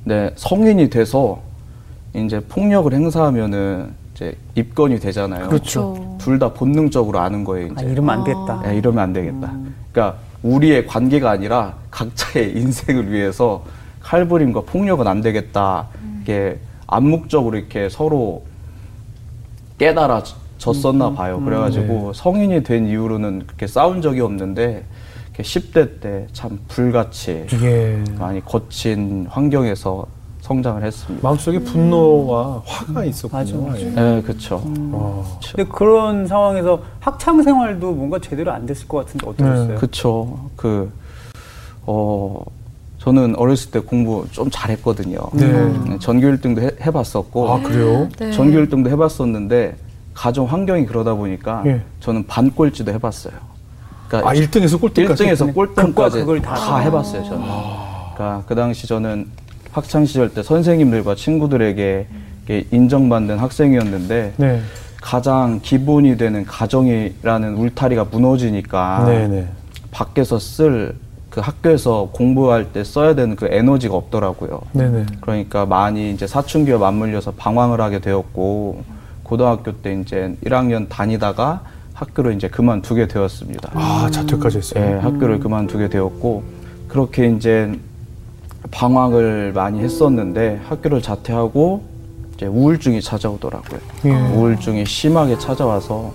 네 0.04 0.30
성인이 0.36 0.88
돼서 0.88 1.40
이제 2.14 2.40
폭력을 2.40 2.92
행사하면은 2.92 3.94
이제 4.20 4.34
입건이 4.54 5.00
되잖아요. 5.00 5.48
그렇죠. 5.48 6.16
둘 6.20 6.38
다 6.38 6.52
본능적으로 6.52 7.18
아는 7.20 7.42
거예요. 7.44 7.70
아, 7.76 7.80
이제 7.82 7.90
이러면 7.90 8.18
안 8.18 8.24
됐다. 8.24 8.62
야, 8.66 8.72
이러면 8.72 9.02
안 9.02 9.12
되겠다. 9.14 9.52
그러니까 9.92 10.18
우리의 10.42 10.86
관계가 10.86 11.30
아니라 11.30 11.74
각자의 11.90 12.52
인생을 12.60 13.10
위해서 13.10 13.64
칼부림과 14.00 14.62
폭력은 14.62 15.06
안 15.06 15.22
되겠다. 15.22 15.88
이게 16.22 16.58
암묵적으로 16.86 17.56
이렇게 17.56 17.88
서로 17.88 18.42
깨달아졌었나 19.78 21.12
봐요. 21.14 21.40
그래가지고 21.42 22.12
성인이 22.12 22.62
된 22.62 22.86
이후로는 22.86 23.44
그렇게 23.46 23.66
싸운 23.66 24.02
적이 24.02 24.20
없는데 24.20 24.84
이렇게 25.28 25.42
10대 25.42 26.00
때 26.00 26.26
참 26.32 26.58
불같이 26.68 27.46
이게 27.52 28.02
많이 28.18 28.44
거친 28.44 29.26
환경에서 29.30 30.06
성장을 30.50 30.82
했습니다. 30.82 31.26
마음속에 31.28 31.60
분노와 31.60 32.62
화가 32.66 33.04
있었군요. 33.04 33.38
맞아, 33.38 33.56
맞아. 33.56 33.80
예. 33.80 33.90
네, 33.90 34.22
그렇죠. 34.22 34.60
어, 34.66 35.38
근데 35.54 35.70
그런 35.70 36.26
상황에서 36.26 36.82
학창 36.98 37.40
생활도 37.40 37.92
뭔가 37.92 38.18
제대로 38.18 38.50
안 38.50 38.66
됐을 38.66 38.88
것 38.88 39.06
같은데 39.06 39.28
어떠셨어요? 39.28 39.68
네. 39.68 39.74
그쵸. 39.76 40.50
그, 40.56 40.90
어, 41.86 42.42
저는 42.98 43.36
어렸을 43.36 43.70
때 43.70 43.78
공부 43.78 44.26
좀 44.32 44.50
잘했거든요. 44.50 45.18
네. 45.34 45.98
전교 46.00 46.26
1등도 46.26 46.62
해, 46.62 46.70
해봤었고, 46.84 47.48
아, 47.48 47.60
그래요? 47.62 48.08
네. 48.18 48.32
전교 48.32 48.58
1등도 48.58 48.88
해봤었는데, 48.90 49.76
가정 50.14 50.46
환경이 50.46 50.84
그러다 50.86 51.14
보니까, 51.14 51.62
예. 51.66 51.80
저는 52.00 52.26
반꼴찌도 52.26 52.90
해봤어요. 52.94 53.34
그러니까 54.08 54.28
아, 54.28 54.34
1등에서 54.34 54.80
꼴등까지? 54.80 55.24
1등에서 55.24 55.54
꼴등까지 55.54 56.18
그걸 56.18 56.42
다. 56.42 56.56
다 56.56 56.78
해봤어요, 56.78 57.22
저는. 57.22 57.44
그러니까 58.16 58.42
그 58.46 58.54
당시 58.56 58.86
저는 58.88 59.28
학창 59.72 60.04
시절 60.04 60.34
때 60.34 60.42
선생님들과 60.42 61.14
친구들에게 61.14 62.06
인정받는 62.72 63.38
학생이었는데, 63.38 64.34
네. 64.36 64.60
가장 65.00 65.60
기본이 65.62 66.16
되는 66.16 66.44
가정이라는 66.44 67.56
울타리가 67.56 68.04
무너지니까 68.10 69.04
네네. 69.06 69.48
밖에서 69.90 70.38
쓸 70.38 70.94
그 71.30 71.40
학교에서 71.40 72.10
공부할 72.12 72.72
때 72.72 72.82
써야 72.82 73.14
되는 73.14 73.36
그 73.36 73.46
에너지가 73.48 73.94
없더라고요. 73.94 74.60
네네. 74.72 75.06
그러니까 75.20 75.64
많이 75.64 76.10
이제 76.10 76.26
사춘기와 76.26 76.78
맞물려서 76.78 77.32
방황을 77.32 77.80
하게 77.80 78.00
되었고 78.00 78.82
고등학교 79.22 79.72
때 79.80 79.94
이제 79.94 80.36
1학년 80.44 80.88
다니다가 80.88 81.62
학교를 81.94 82.34
이제 82.34 82.48
그만두게 82.48 83.06
되었습니다. 83.06 83.70
아, 83.74 84.08
자퇴까지 84.10 84.58
했어요? 84.58 84.84
예, 84.84 84.98
학교를 84.98 85.38
그만두게 85.38 85.88
되었고 85.88 86.42
그렇게 86.88 87.28
이제 87.28 87.78
방황을 88.70 89.52
많이 89.54 89.80
했었는데 89.80 90.60
학교를 90.68 91.02
자퇴하고 91.02 91.82
이제 92.34 92.46
우울증이 92.46 93.00
찾아오더라고요. 93.02 93.80
예. 94.06 94.10
우울증이 94.10 94.86
심하게 94.86 95.38
찾아와서 95.38 96.12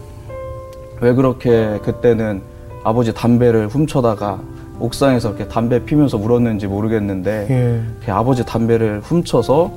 왜 1.01 1.13
그렇게 1.13 1.79
그때는 1.83 2.41
아버지 2.83 3.13
담배를 3.13 3.67
훔쳐다가 3.67 4.39
옥상에서 4.79 5.29
이렇게 5.29 5.47
담배 5.47 5.83
피면서 5.83 6.17
울었는지 6.17 6.67
모르겠는데 6.67 7.47
예. 7.49 7.81
그 8.05 8.11
아버지 8.11 8.45
담배를 8.45 9.01
훔쳐서 9.03 9.71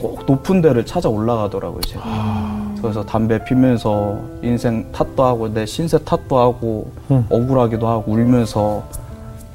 꼭 0.00 0.24
높은 0.26 0.62
데를 0.62 0.84
찾아 0.86 1.08
올라가더라고요 1.08 1.80
제가 1.82 2.70
그래서 2.80 3.04
담배 3.04 3.42
피면서 3.44 4.18
인생 4.42 4.90
탓도 4.92 5.22
하고 5.22 5.52
내 5.52 5.66
신세 5.66 5.98
탓도 5.98 6.38
하고 6.38 6.90
음. 7.10 7.26
억울하기도 7.28 7.86
하고 7.86 8.12
울면서 8.12 8.82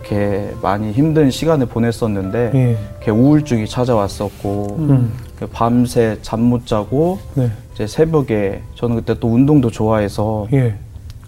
이렇게 0.10 0.54
많이 0.62 0.92
힘든 0.92 1.32
시간을 1.32 1.66
보냈었는데 1.66 2.52
예. 2.54 2.78
이렇게 2.98 3.12
우울증이 3.12 3.68
찾아왔었고 3.68 4.76
음. 4.80 5.12
그 5.38 5.48
밤새 5.48 6.18
잠 6.22 6.46
못 6.46 6.68
자고 6.68 7.18
네. 7.34 7.52
이제 7.74 7.88
새벽에 7.88 8.62
저는 8.76 8.98
그때 8.98 9.18
또 9.20 9.30
운동도 9.30 9.72
좋아해서 9.72 10.48
예. 10.54 10.76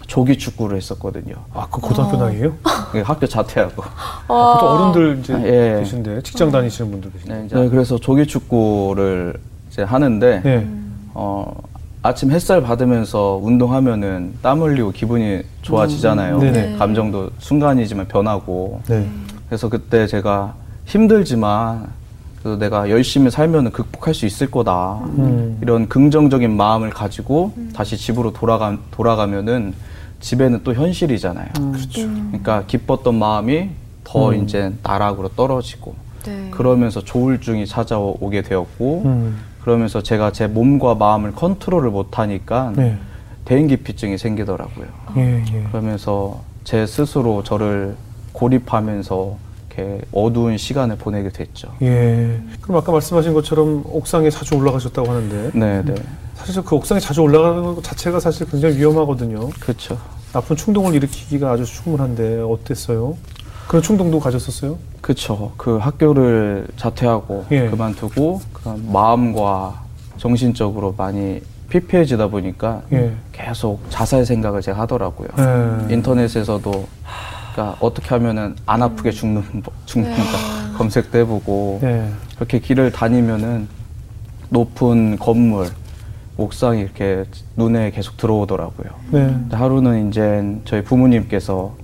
조기 0.06 0.38
축구를 0.38 0.76
했었거든요. 0.78 1.34
아, 1.52 1.66
그 1.70 1.80
고등학교 1.80 2.16
나이에요? 2.16 2.54
그 2.92 3.00
학교 3.00 3.26
자퇴하고. 3.26 3.82
아, 4.28 4.54
보통 4.54 4.68
어른들 4.70 5.18
이제 5.20 5.34
아, 5.34 5.42
예. 5.42 5.76
계신데 5.80 6.22
직장 6.22 6.50
다니시는 6.50 6.90
분들 6.92 7.12
계신데. 7.12 7.54
네, 7.54 7.68
그래서 7.68 7.98
조기 7.98 8.26
축구를 8.26 9.34
이제 9.70 9.82
하는데 9.82 10.40
네. 10.42 10.66
어, 11.14 11.52
아침 12.08 12.30
햇살 12.30 12.62
받으면서 12.62 13.38
운동하면은 13.42 14.32
땀 14.40 14.62
흘리고 14.62 14.92
기분이 14.92 15.42
좋아지잖아요. 15.60 16.36
음, 16.36 16.40
네네. 16.40 16.76
감정도 16.78 17.30
순간이지만 17.38 18.08
변하고. 18.08 18.80
네. 18.88 19.06
그래서 19.46 19.68
그때 19.68 20.06
제가 20.06 20.54
힘들지만 20.86 21.86
그래도 22.40 22.58
내가 22.58 22.88
열심히 22.88 23.30
살면은 23.30 23.72
극복할 23.72 24.14
수 24.14 24.24
있을 24.24 24.50
거다. 24.50 25.00
음. 25.18 25.58
이런 25.60 25.86
긍정적인 25.86 26.56
마음을 26.56 26.88
가지고 26.88 27.52
다시 27.74 27.98
집으로 27.98 28.32
돌아가 28.32 28.78
돌아가면은 28.90 29.74
집에는 30.20 30.62
또 30.64 30.72
현실이잖아요. 30.72 31.48
그렇죠. 31.52 32.08
그러니까 32.08 32.64
기뻤던 32.66 33.16
마음이 33.16 33.68
더 34.04 34.30
음. 34.30 34.44
이제 34.44 34.72
나락으로 34.82 35.28
떨어지고 35.36 35.94
네. 36.24 36.50
그러면서 36.50 37.02
조울증이 37.02 37.66
찾아오게 37.66 38.42
되었고 38.42 39.02
음. 39.04 39.38
그러면서 39.62 40.02
제가 40.02 40.32
제 40.32 40.46
몸과 40.46 40.94
마음을 40.94 41.32
컨트롤을 41.32 41.90
못 41.90 42.18
하니까 42.18 42.72
네. 42.76 42.98
대인기피증이 43.44 44.18
생기더라고요. 44.18 44.86
예, 45.16 45.44
예. 45.52 45.62
그러면서 45.70 46.42
제 46.64 46.86
스스로 46.86 47.42
저를 47.42 47.96
고립하면서 48.32 49.36
이렇게 49.78 50.00
어두운 50.12 50.58
시간을 50.58 50.96
보내게 50.96 51.30
됐죠. 51.30 51.72
예. 51.82 52.40
그럼 52.60 52.78
아까 52.78 52.92
말씀하신 52.92 53.32
것처럼 53.32 53.84
옥상에 53.86 54.28
자주 54.30 54.56
올라가셨다고 54.56 55.08
하는데 55.08 55.50
네, 55.54 55.82
네. 55.82 55.94
사실 56.34 56.62
그 56.62 56.76
옥상에 56.76 57.00
자주 57.00 57.22
올라가는 57.22 57.62
것 57.62 57.82
자체가 57.82 58.20
사실 58.20 58.48
굉장히 58.48 58.76
위험하거든요. 58.76 59.48
그렇죠. 59.60 59.98
나쁜 60.32 60.56
충동을 60.56 60.94
일으키기가 60.94 61.50
아주 61.50 61.64
충분한데 61.64 62.42
어땠어요? 62.42 63.16
그런 63.66 63.82
충동도 63.82 64.20
가졌었어요? 64.20 64.78
그렇죠. 65.12 65.52
그 65.56 65.78
학교를 65.78 66.66
자퇴하고 66.76 67.46
예. 67.50 67.70
그만두고 67.70 68.42
그런 68.52 68.92
마음과 68.92 69.80
정신적으로 70.18 70.92
많이 70.98 71.40
피폐해지다 71.70 72.28
보니까 72.28 72.82
예. 72.92 73.14
계속 73.32 73.80
자살 73.88 74.26
생각을 74.26 74.60
제가 74.60 74.80
하더라고요. 74.80 75.28
예. 75.38 75.94
인터넷에서도 75.94 76.86
그러니까 77.54 77.78
어떻게 77.80 78.06
하면은 78.10 78.54
안 78.66 78.82
아프게 78.82 79.10
죽는 79.10 79.62
법- 79.62 79.72
죽는다 79.86 80.20
검색도 80.76 81.16
해보고 81.20 81.80
예. 81.84 82.06
그렇게 82.34 82.58
길을 82.58 82.92
다니면은 82.92 83.66
높은 84.50 85.16
건물 85.18 85.68
옥상이 86.36 86.82
이렇게 86.82 87.24
눈에 87.56 87.92
계속 87.92 88.18
들어오더라고요. 88.18 88.90
네. 89.12 89.34
하루는 89.52 90.10
이제 90.10 90.44
저희 90.66 90.84
부모님께서 90.84 91.74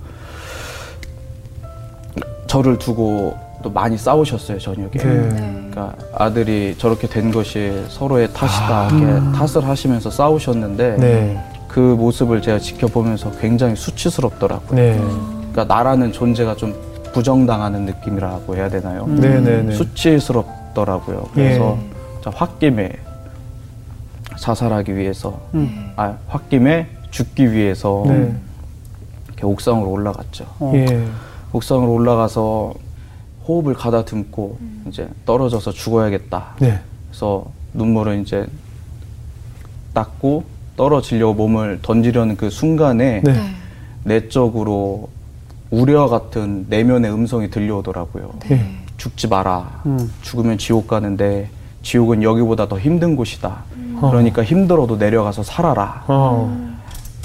저를 2.55 2.77
두고 2.79 3.35
또 3.61 3.69
많이 3.69 3.97
싸우셨어요 3.97 4.59
저녁에. 4.59 4.91
네. 4.91 5.01
그러니까 5.01 5.93
아들이 6.13 6.73
저렇게 6.77 7.05
된 7.05 7.29
것이 7.29 7.83
서로의 7.89 8.31
탓이다 8.31 8.87
이렇게 8.91 9.37
탓을 9.37 9.67
하시면서 9.67 10.09
싸우셨는데 10.09 10.93
아. 10.93 10.95
네. 10.95 11.43
그 11.67 11.79
모습을 11.79 12.41
제가 12.41 12.59
지켜보면서 12.59 13.31
굉장히 13.41 13.75
수치스럽더라고요. 13.75 14.73
네. 14.73 14.97
그러니까 15.51 15.65
나라는 15.65 16.13
존재가 16.13 16.55
좀 16.55 16.73
부정당하는 17.11 17.85
느낌이라고 17.85 18.55
해야 18.55 18.69
되나요? 18.69 19.05
네, 19.05 19.41
네, 19.41 19.61
네. 19.61 19.73
수치스럽더라고요. 19.73 21.25
그래서 21.33 21.77
자, 22.23 22.29
홧김에 22.29 22.91
자살하기 24.37 24.95
위해서, 24.95 25.39
음. 25.53 25.91
아 25.97 26.15
홧김에 26.29 26.87
죽기 27.11 27.51
위해서 27.51 28.03
네. 28.05 28.33
이렇게 29.27 29.45
옥상으로 29.45 29.89
올라갔죠. 29.89 30.45
어. 30.59 30.71
예. 30.75 31.05
옥상으로 31.51 31.91
올라가서 31.91 32.73
호흡을 33.47 33.73
가다듬고 33.73 34.57
이제 34.87 35.07
떨어져서 35.25 35.71
죽어야겠다. 35.71 36.55
네. 36.59 36.79
그래서 37.09 37.45
눈물을 37.73 38.19
이제 38.21 38.45
닦고 39.93 40.43
떨어지려고 40.75 41.33
몸을 41.35 41.79
던지려는 41.81 42.35
그 42.37 42.49
순간에 42.49 43.21
네. 43.23 43.33
내적으로 44.03 45.09
우려 45.71 46.07
같은 46.07 46.65
내면의 46.69 47.11
음성이 47.11 47.49
들려오더라고요. 47.49 48.33
네. 48.47 48.77
죽지 48.97 49.27
마라. 49.27 49.81
음. 49.85 50.11
죽으면 50.21 50.57
지옥 50.57 50.87
가는데 50.87 51.49
지옥은 51.83 52.23
여기보다 52.23 52.67
더 52.67 52.79
힘든 52.79 53.15
곳이다. 53.15 53.63
그러니까 53.99 54.43
힘들어도 54.43 54.97
내려가서 54.97 55.43
살아라. 55.43 56.03
어. 56.07 56.75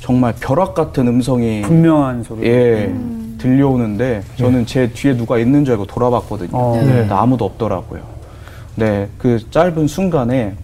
정말 0.00 0.34
벼락 0.38 0.74
같은 0.74 1.08
음성이 1.08 1.62
분명한 1.62 2.22
소리. 2.24 2.46
예 2.46 2.94
들려오는데 3.40 4.22
저는 4.36 4.66
제 4.66 4.90
뒤에 4.92 5.16
누가 5.16 5.38
있는 5.38 5.64
줄 5.64 5.72
알고 5.72 5.86
돌아봤거든요. 5.86 6.50
어. 6.52 6.76
네. 6.76 6.86
근데 6.86 7.14
아무도 7.14 7.44
없더라고요. 7.44 8.02
네, 8.76 9.08
그 9.18 9.50
짧은 9.50 9.88
순간에 9.88 10.54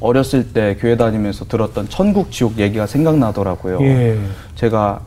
어렸을 0.00 0.52
때 0.52 0.76
교회 0.80 0.96
다니면서 0.96 1.44
들었던 1.44 1.88
천국 1.88 2.32
지옥 2.32 2.58
얘기가 2.58 2.86
생각나더라고요. 2.86 3.80
예. 3.82 4.18
제가 4.54 5.00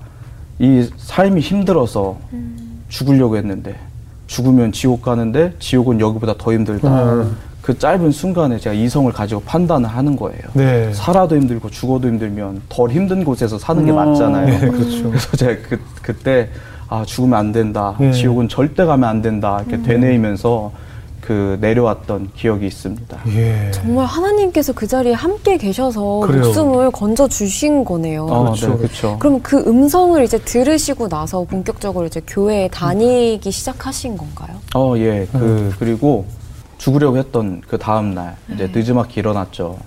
이 0.60 0.88
삶이 0.98 1.42
힘들어서 1.42 2.18
죽으려고 2.90 3.38
했는데 3.38 3.76
죽으면 4.28 4.72
지옥 4.72 5.02
가는데 5.02 5.54
지옥은 5.60 6.00
여기보다 6.00 6.36
더 6.38 6.54
힘들다. 6.54 7.14
음. 7.14 7.36
그 7.62 7.78
짧은 7.78 8.12
순간에 8.12 8.60
제가 8.60 8.74
이성을 8.76 9.12
가지고 9.14 9.42
판단을 9.42 9.90
하는 9.90 10.16
거예요. 10.16 10.42
네. 10.54 10.94
살아도 10.94 11.36
힘들고 11.38 11.70
죽어도 11.70 12.08
힘들면 12.10 12.62
덜 12.68 12.92
힘든 12.92 13.24
곳에서 13.24 13.58
사는 13.58 13.86
게 13.86 13.92
어. 13.92 13.96
맞잖아요. 13.96 14.46
네, 14.46 14.60
그렇죠. 14.70 15.10
그래서 15.10 15.38
제가 15.38 15.56
그, 15.70 15.80
그때 16.02 16.50
아 16.94 17.04
죽으면 17.04 17.40
안 17.40 17.52
된다. 17.52 17.96
네. 18.00 18.12
지옥은 18.12 18.50
절대 18.50 18.86
가면 18.86 19.10
안 19.10 19.22
된다. 19.24 19.64
이렇게 19.68 19.82
되뇌이면서 19.82 20.72
그 21.22 21.58
내려왔던 21.60 22.30
기억이 22.36 22.68
있습니다. 22.68 23.18
예. 23.30 23.72
정말 23.72 24.06
하나님께서 24.06 24.74
그 24.74 24.86
자리에 24.86 25.14
함께 25.14 25.58
계셔서 25.58 26.20
그래요. 26.20 26.44
목숨을 26.44 26.92
건져 26.92 27.28
주신 27.28 27.84
거네요. 27.84 28.28
아, 28.30 28.44
그렇죠. 28.44 28.68
네, 28.68 28.78
그렇죠. 28.78 29.18
그럼 29.18 29.40
그 29.42 29.58
음성을 29.66 30.24
이제 30.24 30.38
들으시고 30.38 31.10
나서 31.10 31.44
본격적으로 31.46 32.06
이제 32.06 32.22
교회에 32.28 32.68
다니기 32.68 33.50
시작하신 33.50 34.16
건가요? 34.16 34.56
어, 34.76 34.94
예. 34.98 35.28
그 35.32 35.74
그리고 35.80 36.28
죽으려고 36.78 37.18
했던 37.18 37.64
그 37.68 37.80
다음 37.80 38.14
날 38.14 38.36
이제 38.54 38.70
늦지막히 38.72 39.20
일어났죠. 39.20 39.80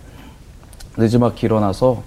늦지막히 0.97 1.47
일어나서 1.47 2.03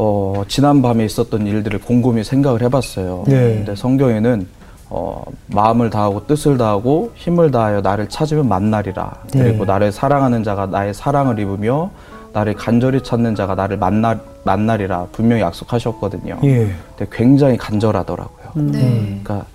어, 0.00 0.44
지난 0.46 0.80
밤에 0.80 1.04
있었던 1.04 1.44
일들을 1.44 1.80
곰곰이 1.80 2.22
생각을 2.22 2.62
해봤어요. 2.62 3.24
네. 3.26 3.56
근데 3.56 3.74
성경에는 3.74 4.46
어, 4.90 5.24
마음을 5.48 5.90
다하고 5.90 6.24
뜻을 6.28 6.56
다하고 6.56 7.10
힘을 7.16 7.50
다하여 7.50 7.80
나를 7.80 8.08
찾으면 8.08 8.48
만나리라. 8.48 9.12
그리고 9.32 9.64
네. 9.64 9.72
나를 9.72 9.90
사랑하는 9.90 10.44
자가 10.44 10.66
나의 10.66 10.94
사랑을 10.94 11.40
입으며 11.40 11.90
나를 12.32 12.54
간절히 12.54 13.02
찾는 13.02 13.34
자가 13.34 13.56
나를 13.56 13.76
만나, 13.76 14.16
만나리라 14.44 15.08
분명히 15.10 15.42
약속하셨거든요. 15.42 16.38
예. 16.44 16.70
근데 16.96 17.10
굉장히 17.10 17.56
간절하더라고요. 17.56 18.52
네. 18.54 18.78
그러니까 19.24 19.46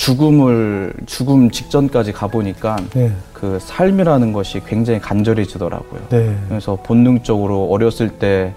죽음을 0.00 0.94
죽음 1.04 1.50
직전까지 1.50 2.12
가보니까 2.12 2.76
네. 2.94 3.12
그 3.34 3.58
삶이라는 3.60 4.32
것이 4.32 4.62
굉장히 4.66 4.98
간절해지더라고요. 4.98 6.00
네. 6.08 6.34
그래서 6.48 6.78
본능적으로 6.82 7.66
어렸을 7.66 8.08
때 8.08 8.54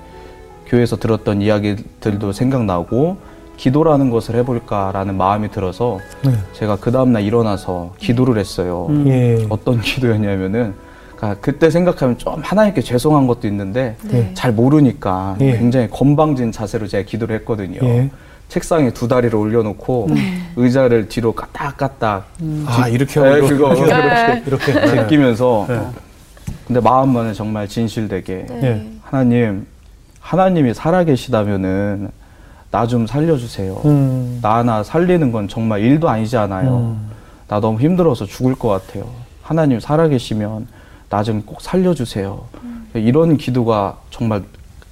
교회에서 0.68 0.96
들었던 0.96 1.42
이야기들도 1.42 2.32
생각나고 2.32 3.18
기도라는 3.58 4.10
것을 4.10 4.36
해볼까라는 4.36 5.18
마음이 5.18 5.52
들어서 5.52 6.00
네. 6.24 6.32
제가 6.54 6.78
그 6.78 6.94
다음날 6.94 7.24
일어나서 7.24 7.92
기도를 7.98 8.38
했어요. 8.38 8.88
예. 9.08 9.46
어떤 9.50 9.82
기도였냐면은 9.82 10.74
그러니까 11.18 11.42
그때 11.42 11.70
생각하면 11.70 12.18
좀 12.18 12.42
하나님께 12.42 12.80
죄송한 12.80 13.28
것도 13.28 13.50
있는데 13.50 13.98
네. 14.04 14.32
잘 14.34 14.54
모르니까 14.54 15.36
예. 15.42 15.58
굉장히 15.58 15.90
건방진 15.90 16.54
자세로 16.54 16.88
제가 16.88 17.04
기도를 17.06 17.36
했거든요. 17.40 17.82
예. 18.54 18.60
책상에 18.60 18.92
두 18.92 19.08
다리를 19.08 19.36
올려놓고 19.36 20.10
의자를 20.56 21.10
뒤로 21.10 21.34
까딱까딱 21.34 22.28
아, 22.68 22.88
이렇게 22.88 23.20
네, 23.20 23.28
하고 23.30 23.48
그거 23.48 23.74
이렇게 23.74 23.94
네. 23.94 24.44
이렇게 24.46 24.74
제끼면서 24.88 25.66
네. 25.68 25.82
근데 26.68 26.80
마음만은 26.80 27.34
정말 27.34 27.68
진실되게 27.68 28.46
네. 28.50 28.60
예. 28.64 28.88
하나님 29.02 29.66
하나님이 30.20 30.74
살아계시다면은 30.74 32.10
나 32.72 32.88
좀 32.88 33.06
살려주세요. 33.06 33.82
음. 33.86 34.40
나 34.42 34.56
하나 34.58 34.82
살리는 34.84 35.32
건 35.32 35.48
정말 35.48 35.82
일도 35.82 36.10
아니잖아요. 36.10 36.76
음. 36.76 37.10
나 37.48 37.60
너무 37.60 37.80
힘들어서 37.80 38.26
죽을 38.26 38.56
것 38.56 38.68
같아요. 38.70 39.06
하나님 39.44 39.80
살아계시면 39.80 40.68
나 41.10 41.22
좀 41.24 41.44
꼭 41.46 41.62
살려주세요. 41.62 42.44
이런 42.96 43.38
기도가 43.38 43.98
정말 44.10 44.42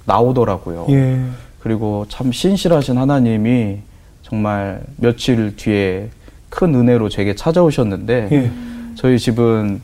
나오더라고요. 0.04 0.86
예. 0.90 1.20
그리고 1.62 2.04
참 2.08 2.32
신실하신 2.32 2.98
하나님이 2.98 3.78
정말 4.22 4.82
며칠 4.96 5.54
뒤에 5.56 6.08
큰 6.48 6.74
은혜로 6.74 7.08
제게 7.08 7.34
찾아오셨는데 7.34 8.28
예. 8.32 8.50
저희 8.96 9.18
집은 9.18 9.80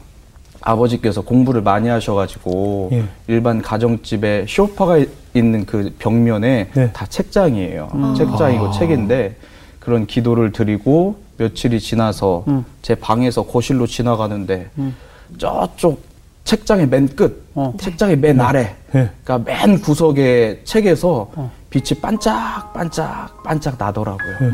아버지께서 0.60 1.20
공부를 1.20 1.62
많이 1.62 1.88
하셔가지고 1.88 2.90
예. 2.92 3.04
일반 3.28 3.62
가정집에 3.62 4.46
쇼파가 4.48 5.04
있는 5.34 5.64
그 5.66 5.94
벽면에 5.98 6.68
네. 6.74 6.92
다 6.92 7.06
책장이에요. 7.06 7.90
음. 7.94 8.14
책장이고 8.16 8.66
아. 8.66 8.72
책인데 8.72 9.36
그런 9.78 10.06
기도를 10.06 10.50
드리고 10.50 11.16
며칠이 11.36 11.78
지나서 11.78 12.44
음. 12.48 12.64
제 12.82 12.96
방에서 12.96 13.44
거실로 13.44 13.86
지나가는데 13.86 14.68
음. 14.78 14.96
저쪽 15.38 16.02
책장의 16.42 16.88
맨 16.88 17.06
끝, 17.06 17.46
어. 17.54 17.72
네. 17.76 17.84
책장의 17.84 18.16
맨 18.16 18.40
아래, 18.40 18.74
예. 18.94 19.10
그러니까 19.22 19.38
맨 19.38 19.80
구석의 19.80 20.62
책에서 20.64 21.30
어. 21.34 21.52
빛이 21.70 22.00
반짝반짝 22.00 23.42
반짝 23.42 23.74
나더라고요. 23.78 24.36
예. 24.42 24.50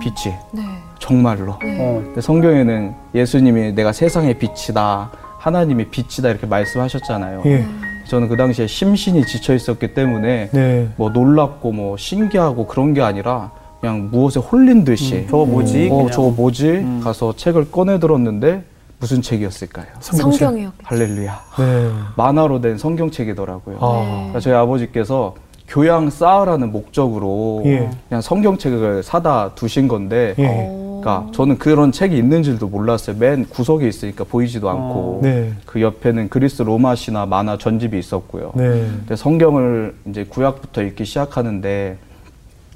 빛이 0.00 0.34
네. 0.52 0.62
정말로. 0.98 1.52
어. 1.52 2.02
근데 2.04 2.20
성경에는 2.20 2.94
예수님이 3.14 3.72
내가 3.72 3.92
세상의 3.92 4.38
빛이다, 4.38 5.10
하나님이 5.38 5.88
빛이다 5.88 6.28
이렇게 6.30 6.46
말씀하셨잖아요. 6.46 7.42
예. 7.46 7.66
저는 8.08 8.28
그 8.28 8.36
당시에 8.36 8.68
심신이 8.68 9.26
지쳐 9.26 9.54
있었기 9.54 9.94
때문에 9.94 10.50
네. 10.52 10.88
뭐 10.96 11.10
놀랍고 11.10 11.72
뭐 11.72 11.96
신기하고 11.96 12.66
그런 12.66 12.94
게 12.94 13.02
아니라 13.02 13.50
그냥 13.80 14.08
무엇에 14.12 14.38
홀린 14.38 14.84
듯이 14.84 15.26
저거 15.28 15.44
뭐지? 15.44 15.88
어. 15.90 16.08
저거 16.12 16.30
뭐지? 16.30 16.68
음. 16.68 17.00
가서 17.02 17.34
책을 17.34 17.72
꺼내 17.72 17.98
들었는데 17.98 18.62
무슨 19.00 19.20
책이었을까요? 19.20 19.86
성경책. 19.98 20.38
성경이요. 20.38 20.72
할렐루야. 20.84 21.40
네. 21.58 21.90
만화로 22.16 22.60
된 22.60 22.78
성경책이더라고요. 22.78 23.78
아. 23.80 24.04
그러니까 24.04 24.40
저희 24.40 24.54
아버지께서 24.54 25.34
교양 25.68 26.10
쌓으라는 26.10 26.72
목적으로 26.72 27.62
예. 27.66 27.90
그냥 28.08 28.20
성경책을 28.20 29.02
사다 29.02 29.54
두신 29.54 29.88
건데 29.88 30.34
예. 30.38 30.46
어. 30.46 31.00
그러니까 31.06 31.30
저는 31.32 31.58
그런 31.58 31.92
책이 31.92 32.16
있는 32.16 32.42
줄도 32.42 32.68
몰랐어요. 32.68 33.16
맨 33.16 33.44
구석에 33.44 33.86
있으니까 33.86 34.24
보이지도 34.24 34.68
않고 34.68 35.20
네. 35.22 35.52
그 35.64 35.80
옆에는 35.80 36.28
그리스 36.28 36.62
로마 36.62 36.96
신화 36.96 37.26
만화 37.26 37.56
전집이 37.58 37.96
있었고요. 37.96 38.52
네. 38.56 38.64
근데 38.64 39.14
성경을 39.14 39.94
이제 40.06 40.24
구약부터 40.24 40.82
읽기 40.82 41.04
시작하는데 41.04 41.96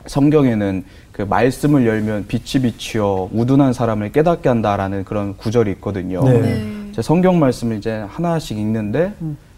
성경에는 0.06 0.84
그 1.12 1.22
말씀을 1.22 1.86
열면 1.86 2.26
빛이 2.28 2.62
비치어 2.62 3.28
우둔한 3.32 3.72
사람을 3.72 4.12
깨닫게 4.12 4.48
한다라는 4.48 5.04
그런 5.04 5.36
구절이 5.36 5.70
있거든요. 5.72 6.22
네. 6.24 6.40
네. 6.40 6.66
제 6.92 7.02
성경 7.02 7.38
말씀을 7.40 7.78
이제 7.78 8.04
하나씩 8.08 8.58
읽는데 8.58 9.12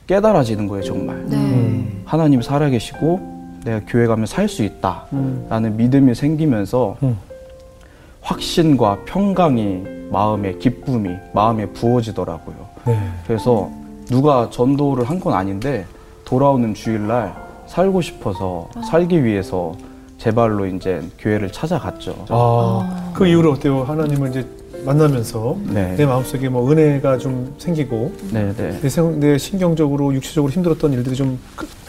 깨달아지는 0.07 0.67
거예요, 0.69 0.83
정말. 0.85 1.25
네. 1.27 1.37
음. 1.37 2.03
하나님 2.05 2.43
살아계시고 2.43 3.33
내가 3.65 3.81
교회 3.87 4.07
가면 4.07 4.27
살 4.27 4.49
수 4.49 4.63
있다라는 4.65 5.05
음. 5.73 5.75
믿음이 5.77 6.15
생기면서 6.15 6.97
음. 7.03 7.17
확신과 8.21 8.99
평강이 9.07 9.85
마음에 10.11 10.55
기쁨이 10.59 11.11
마음에 11.33 11.67
부어지더라고요. 11.67 12.57
네. 12.87 12.99
그래서 13.27 13.71
누가 14.09 14.51
전도를 14.51 15.09
한 15.09 15.21
건 15.21 15.33
아닌데 15.35 15.87
돌아오는 16.25 16.75
주일날 16.75 17.35
살고 17.67 18.01
싶어서 18.01 18.69
살기 18.91 19.25
위해서 19.25 19.75
제 20.19 20.31
발로 20.33 20.67
이제 20.67 21.03
교회를 21.19 21.51
찾아갔죠. 21.51 22.27
아, 22.29 23.11
그 23.15 23.27
이후로 23.27 23.53
어때요? 23.53 23.83
하나님을 23.85 24.31
이제 24.31 24.47
만나면서 24.85 25.57
네. 25.73 25.95
내 25.97 26.07
마음속에 26.07 26.49
뭐 26.49 26.71
은혜가 26.71 27.19
좀 27.19 27.55
생기고 27.59 28.13
네, 28.33 28.53
네. 28.57 28.79
내, 28.81 28.89
생, 28.89 29.21
내 29.21 29.39
신경적으로 29.39 30.13
육체적으로 30.15 30.53
힘들었던 30.53 30.93
일들이 30.93 31.15
좀 31.15 31.39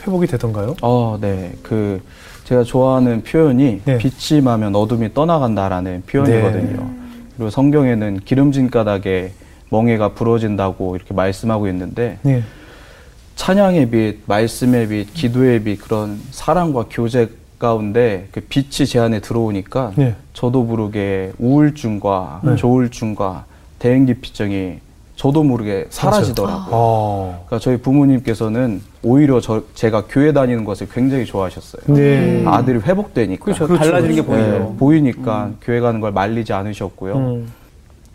회복이 0.06 0.28
되던가요? 0.28 0.76
어, 0.82 1.18
네. 1.20 1.54
그 1.64 2.02
제가 2.44 2.64
좋아하는 2.64 3.24
표현이 3.24 3.82
네. 3.86 3.98
빛이 3.98 4.42
마면 4.42 4.76
어둠이 4.76 5.14
떠나간다라는 5.14 6.04
표현이거든요. 6.06 6.90
그리고 7.36 7.50
성경에는 7.50 8.20
기름진 8.20 8.70
가닥에 8.70 9.32
멍에가 9.70 10.14
부러진다고 10.14 10.96
이렇게 10.96 11.14
말씀하고 11.14 11.68
있는데 11.70 12.20
네. 12.22 12.44
찬양의 13.36 13.90
빛, 13.90 14.20
말씀의 14.28 14.88
빛, 14.88 15.14
기도의 15.14 15.64
빛 15.64 15.82
그런 15.82 16.20
사랑과 16.30 16.86
교제 16.90 17.30
가 17.64 17.70
가운데 17.70 18.28
그 18.34 18.42
빛이 18.42 18.86
제 18.86 19.00
안에 19.00 19.22
들어오니까 19.22 19.94
네. 19.96 20.16
저도 20.34 20.64
모르게 20.64 21.32
우울증과 21.40 22.42
네. 22.44 22.56
조울증과 22.58 23.46
대행기피증이 23.80 24.80
저도 25.16 25.44
모르게 25.44 25.88
사라지더라고요. 25.90 26.76
아. 26.76 27.46
그러니까 27.46 27.60
저희 27.60 27.78
부모님께서는 27.78 28.82
오히려 29.02 29.40
저, 29.40 29.64
제가 29.76 30.08
교회 30.10 30.34
다니는 30.34 30.66
것을 30.66 30.90
굉장히 30.90 31.24
좋아하셨어요. 31.24 31.96
네. 31.96 32.44
아들이 32.46 32.80
회복되니까. 32.80 33.46
그렇죠. 33.46 33.68
그렇죠. 33.68 33.86
달라지는 33.86 34.16
게 34.16 34.22
네, 34.22 34.28
보이죠. 34.28 34.76
보이니까 34.78 35.52
교회 35.62 35.80
가는 35.80 36.02
걸 36.02 36.12
말리지 36.12 36.52
않으셨고요. 36.52 37.16
음. 37.16 37.52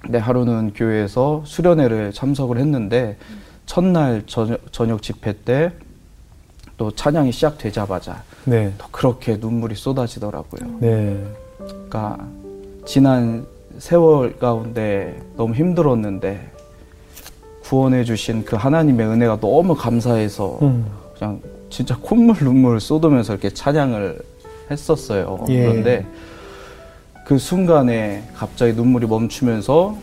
근데 0.02 0.18
하루는 0.18 0.72
교회에서 0.74 1.42
수련회를 1.46 2.12
참석을 2.12 2.58
했는데 2.58 3.16
첫날 3.64 4.24
저녁, 4.26 4.60
저녁 4.72 5.00
집회 5.00 5.32
때 5.32 5.72
또 6.78 6.92
찬양이 6.92 7.32
시작되자마자 7.32 8.22
네. 8.44 8.72
또 8.78 8.86
그렇게 8.90 9.36
눈물이 9.36 9.74
쏟아지더라고요. 9.74 10.78
네. 10.78 11.22
그러니까 11.58 12.16
지난 12.86 13.44
세월 13.78 14.38
가운데 14.38 15.20
너무 15.36 15.54
힘들었는데 15.54 16.52
구원해 17.64 18.04
주신 18.04 18.44
그 18.44 18.56
하나님의 18.56 19.06
은혜가 19.06 19.40
너무 19.40 19.74
감사해서 19.74 20.58
음. 20.62 20.86
그냥 21.18 21.40
진짜 21.68 21.98
콧물 22.00 22.36
눈물을 22.40 22.80
쏟으면서 22.80 23.34
이렇게 23.34 23.50
찬양을 23.50 24.20
했었어요. 24.70 25.44
예. 25.48 25.62
그런데 25.62 26.06
그 27.26 27.38
순간에 27.38 28.22
갑자기 28.34 28.72
눈물이 28.72 29.06
멈추면서 29.06 29.96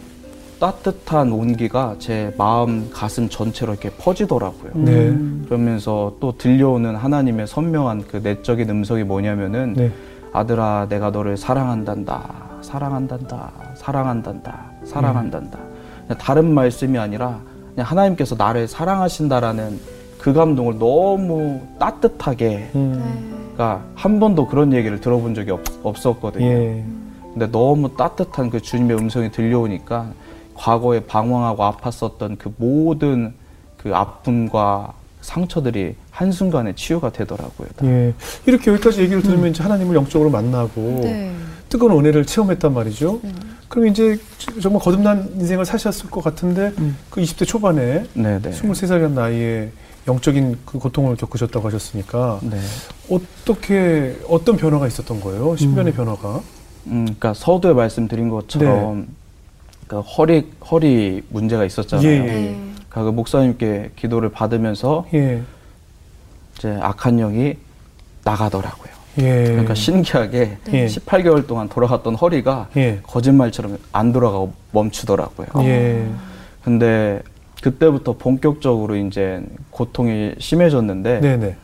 따뜻한 0.66 1.32
온기가 1.32 1.96
제 2.00 2.34
마음, 2.40 2.90
가슴 2.92 3.30
전체로 3.30 3.74
이렇게 3.74 3.92
퍼지더라고요. 3.92 4.72
네. 4.74 5.16
그러면서 5.46 6.16
또 6.20 6.36
들려오는 6.36 6.96
하나님의 6.96 7.46
선명한 7.46 8.06
그 8.08 8.18
내적인 8.18 8.68
음성이 8.72 9.04
뭐냐면은 9.04 9.74
네. 9.74 9.92
아들아 10.34 10.88
내가 10.90 11.12
너를 11.12 11.38
사랑한단다 11.38 12.48
사랑한단다 12.62 13.52
사랑한단다 13.76 14.72
사랑한단다 14.84 15.60
그냥 16.08 16.18
다른 16.20 16.52
말씀이 16.52 16.98
아니라 16.98 17.40
그냥 17.76 17.88
하나님께서 17.88 18.36
나를 18.36 18.68
사랑하신다라는 18.68 19.80
그 20.18 20.34
감동을 20.34 20.80
너무 20.80 21.62
따뜻하게 21.80 22.72
음. 22.74 23.52
그러니까 23.54 23.86
한 23.94 24.20
번도 24.20 24.48
그런 24.48 24.74
얘기를 24.74 25.00
들어본 25.00 25.36
적이 25.36 25.52
없, 25.52 25.62
없었거든요 25.84 26.44
예. 26.44 26.84
근데 27.34 27.52
너무 27.52 27.96
따뜻한 27.96 28.50
그 28.50 28.60
주님의 28.60 28.98
음성이 28.98 29.32
들려오니까 29.32 30.08
과거에 30.56 31.02
방황하고 31.02 31.64
아팠었던 31.64 32.38
그 32.38 32.54
모든 32.58 33.34
그 33.78 33.96
아픔과 33.96 34.94
상처들이 35.22 35.96
한순간에 36.12 36.74
치유가 36.76 37.12
되더라고요 37.12 37.68
다. 37.76 37.86
예. 37.86 38.14
이렇게 38.46 38.72
여기까지 38.72 39.02
얘기를 39.02 39.22
들으면 39.22 39.50
이제 39.50 39.64
하나님을 39.64 39.96
영적으로 39.96 40.30
만나고 40.30 41.00
네. 41.04 41.34
뜨거운 41.68 41.92
은혜를 41.94 42.26
체험했단 42.26 42.74
말이죠. 42.74 43.20
그럼 43.68 43.88
이제 43.88 44.18
정말 44.62 44.82
거듭난 44.82 45.34
인생을 45.36 45.66
사셨을 45.66 46.10
것 46.10 46.24
같은데 46.24 46.72
그 47.10 47.22
20대 47.22 47.48
초반에 47.48 48.06
네네 48.14 48.52
23살이란 48.52 49.12
나이에 49.12 49.72
영적인 50.08 50.60
그 50.66 50.78
고통을 50.78 51.16
겪으셨다고 51.16 51.68
하셨으니까 51.68 52.40
네. 52.44 52.60
어떻게 53.10 54.16
어떤 54.30 54.56
변화가 54.56 54.88
있었던 54.88 55.20
거예요? 55.20 55.56
신변의 55.56 55.94
변화가? 55.94 56.42
음, 56.88 57.06
그러니까 57.06 57.34
서두에 57.34 57.74
말씀드린 57.74 58.30
것처럼 58.30 59.08
그 59.88 60.00
허리 60.00 60.52
허리 60.70 61.24
문제가 61.30 61.66
있었잖아요. 61.66 62.08
네. 62.08 62.16
예, 62.16 62.22
예. 62.22 62.26
네. 62.26 62.56
그러니까 62.90 63.04
그 63.04 63.10
목사님께 63.10 63.92
기도를 63.96 64.30
받으면서 64.30 65.06
예. 65.14 65.42
이제 66.58 66.78
악한 66.82 67.18
영이 67.18 67.56
나가더라고요. 68.24 68.94
예. 69.20 69.44
그러니까 69.46 69.76
신기하게 69.76 70.58
예. 70.74 70.86
18개월 70.88 71.48
동안 71.48 71.70
돌아갔던 71.70 72.16
허리가 72.16 72.68
예. 72.78 73.00
거짓말처럼 73.04 73.78
안 73.92 74.12
돌아가고 74.12 74.54
멈추더라고요. 74.72 75.48
예. 75.60 76.08
근데 76.64 77.22
그때부터 77.62 78.14
본격적으로 78.14 78.96
이제 78.96 79.42
고통이 79.70 80.36
심해졌는데 80.40 81.20
네네. 81.22 81.56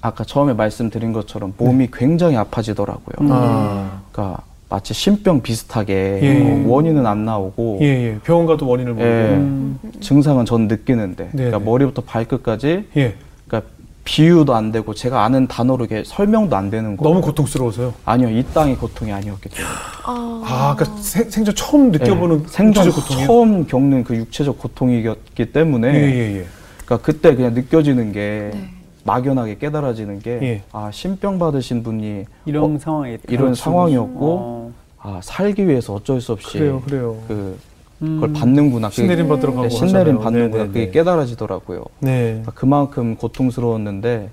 아까 0.00 0.24
처음에 0.24 0.52
말씀드린 0.52 1.12
것처럼 1.12 1.54
몸이 1.56 1.88
굉장히 1.92 2.36
아파지더라고요. 2.36 3.30
아. 3.30 4.00
그러니까 4.12 4.42
마치 4.70 4.94
신병 4.94 5.42
비슷하게 5.42 6.20
예. 6.22 6.42
어, 6.42 6.68
원인은 6.68 7.04
안 7.04 7.24
나오고 7.24 7.78
예, 7.82 7.86
예. 7.86 8.18
병원 8.22 8.46
가도 8.46 8.68
원인을 8.68 8.94
모르고. 8.94 9.10
예, 9.10 9.36
음. 9.36 9.78
증상은 10.00 10.44
전 10.46 10.68
느끼는데 10.68 11.30
네네. 11.32 11.50
그러니까 11.50 11.58
머리부터 11.58 12.02
발끝까지 12.02 12.84
예. 12.96 13.14
그러니까 13.48 13.68
비유도 14.04 14.54
안 14.54 14.70
되고 14.70 14.94
제가 14.94 15.24
아는 15.24 15.48
단어로 15.48 15.86
이게 15.86 16.04
설명도 16.06 16.54
안 16.54 16.70
되는 16.70 16.96
거예요. 16.96 17.12
너무 17.12 17.20
고통스러워서요. 17.20 17.94
아니요 18.04 18.30
이 18.30 18.44
땅의 18.54 18.76
고통이 18.76 19.12
아니었기 19.12 19.48
때문에 19.48 19.74
아, 20.04 20.42
아, 20.44 20.76
그러니까 20.76 21.02
생, 21.02 21.28
생전 21.28 21.54
처음 21.56 21.90
느껴보는 21.90 22.44
예, 22.44 22.48
생전 22.48 22.86
육체적 22.86 22.94
고통이요? 23.08 23.26
처음 23.26 23.66
겪는 23.66 24.04
그 24.04 24.14
육체적 24.14 24.56
고통이었기 24.56 25.52
때문에 25.52 25.88
예, 25.88 26.00
예, 26.00 26.36
예. 26.38 26.44
그러니까 26.84 26.98
그때 27.04 27.34
그냥 27.34 27.54
느껴지는 27.54 28.12
게 28.12 28.50
네. 28.54 28.70
막연하게 29.04 29.58
깨달아지는 29.58 30.20
게 30.20 30.38
예. 30.42 30.62
아 30.72 30.90
신병 30.92 31.38
받으신 31.38 31.82
분이 31.82 32.24
이런 32.46 32.76
어, 32.76 32.78
상황에 32.78 33.18
이런. 33.28 33.54
상황이었고 33.54 34.18
어. 34.20 34.59
아 35.02 35.20
살기 35.22 35.66
위해서 35.66 35.94
어쩔 35.94 36.20
수 36.20 36.32
없이 36.32 36.58
그래요, 36.58 36.82
그래요. 36.82 37.16
그 37.26 37.58
음. 38.02 38.20
그걸 38.20 38.32
받는구나 38.32 38.90
신내림 38.90 39.28
받으러 39.28 39.52
가고 39.52 39.62
네, 39.64 39.70
신내림. 39.70 40.18
받는구나 40.18 40.64
네, 40.64 40.68
네, 40.68 40.72
그게 40.72 40.84
네. 40.86 40.90
깨달아지더라고요. 40.90 41.84
네. 42.00 42.28
그러니까 42.28 42.52
그만큼 42.52 43.16
고통스러웠는데, 43.16 44.30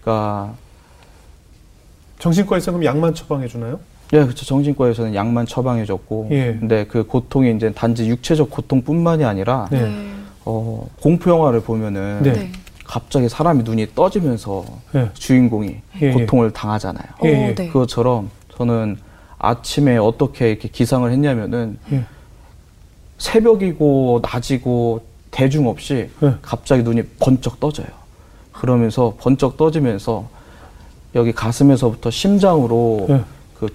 그러니까 0.00 0.54
정신과에서 2.18 2.72
그럼 2.72 2.84
약만 2.84 3.14
처방해 3.14 3.48
주나요? 3.48 3.80
예, 4.12 4.22
그렇죠. 4.22 4.44
정신과에서는 4.44 5.14
약만 5.14 5.46
처방해 5.46 5.86
줬고, 5.86 6.28
예. 6.30 6.56
근데 6.58 6.84
그 6.84 7.06
고통이 7.06 7.54
이제 7.54 7.72
단지 7.72 8.06
육체적 8.08 8.50
고통뿐만이 8.50 9.24
아니라 9.24 9.68
네. 9.70 9.90
어, 10.44 10.86
공포 11.00 11.30
영화를 11.30 11.60
보면은 11.60 12.20
네. 12.22 12.32
네. 12.32 12.52
갑자기 12.84 13.28
사람이 13.28 13.62
눈이 13.62 13.94
떠지면서 13.94 14.64
예. 14.94 15.10
주인공이 15.14 15.76
예, 16.02 16.06
예. 16.06 16.12
고통을 16.12 16.50
당하잖아요. 16.50 17.06
어, 17.20 17.26
예, 17.26 17.48
예. 17.48 17.54
네. 17.54 17.68
그것처럼 17.68 18.30
저는 18.56 18.98
아침에 19.42 19.98
어떻게 19.98 20.50
이렇게 20.50 20.68
기상을 20.68 21.10
했냐면은 21.10 21.76
예. 21.90 22.04
새벽이고 23.18 24.22
낮이고 24.22 25.02
대중 25.30 25.66
없이 25.66 26.08
예. 26.22 26.34
갑자기 26.40 26.82
눈이 26.82 27.02
번쩍 27.18 27.58
떠져요. 27.60 27.88
그러면서 28.52 29.14
번쩍 29.18 29.56
떠지면서 29.56 30.28
여기 31.16 31.32
가슴에서부터 31.32 32.10
심장으로 32.10 33.06
예. 33.10 33.24
그 33.58 33.68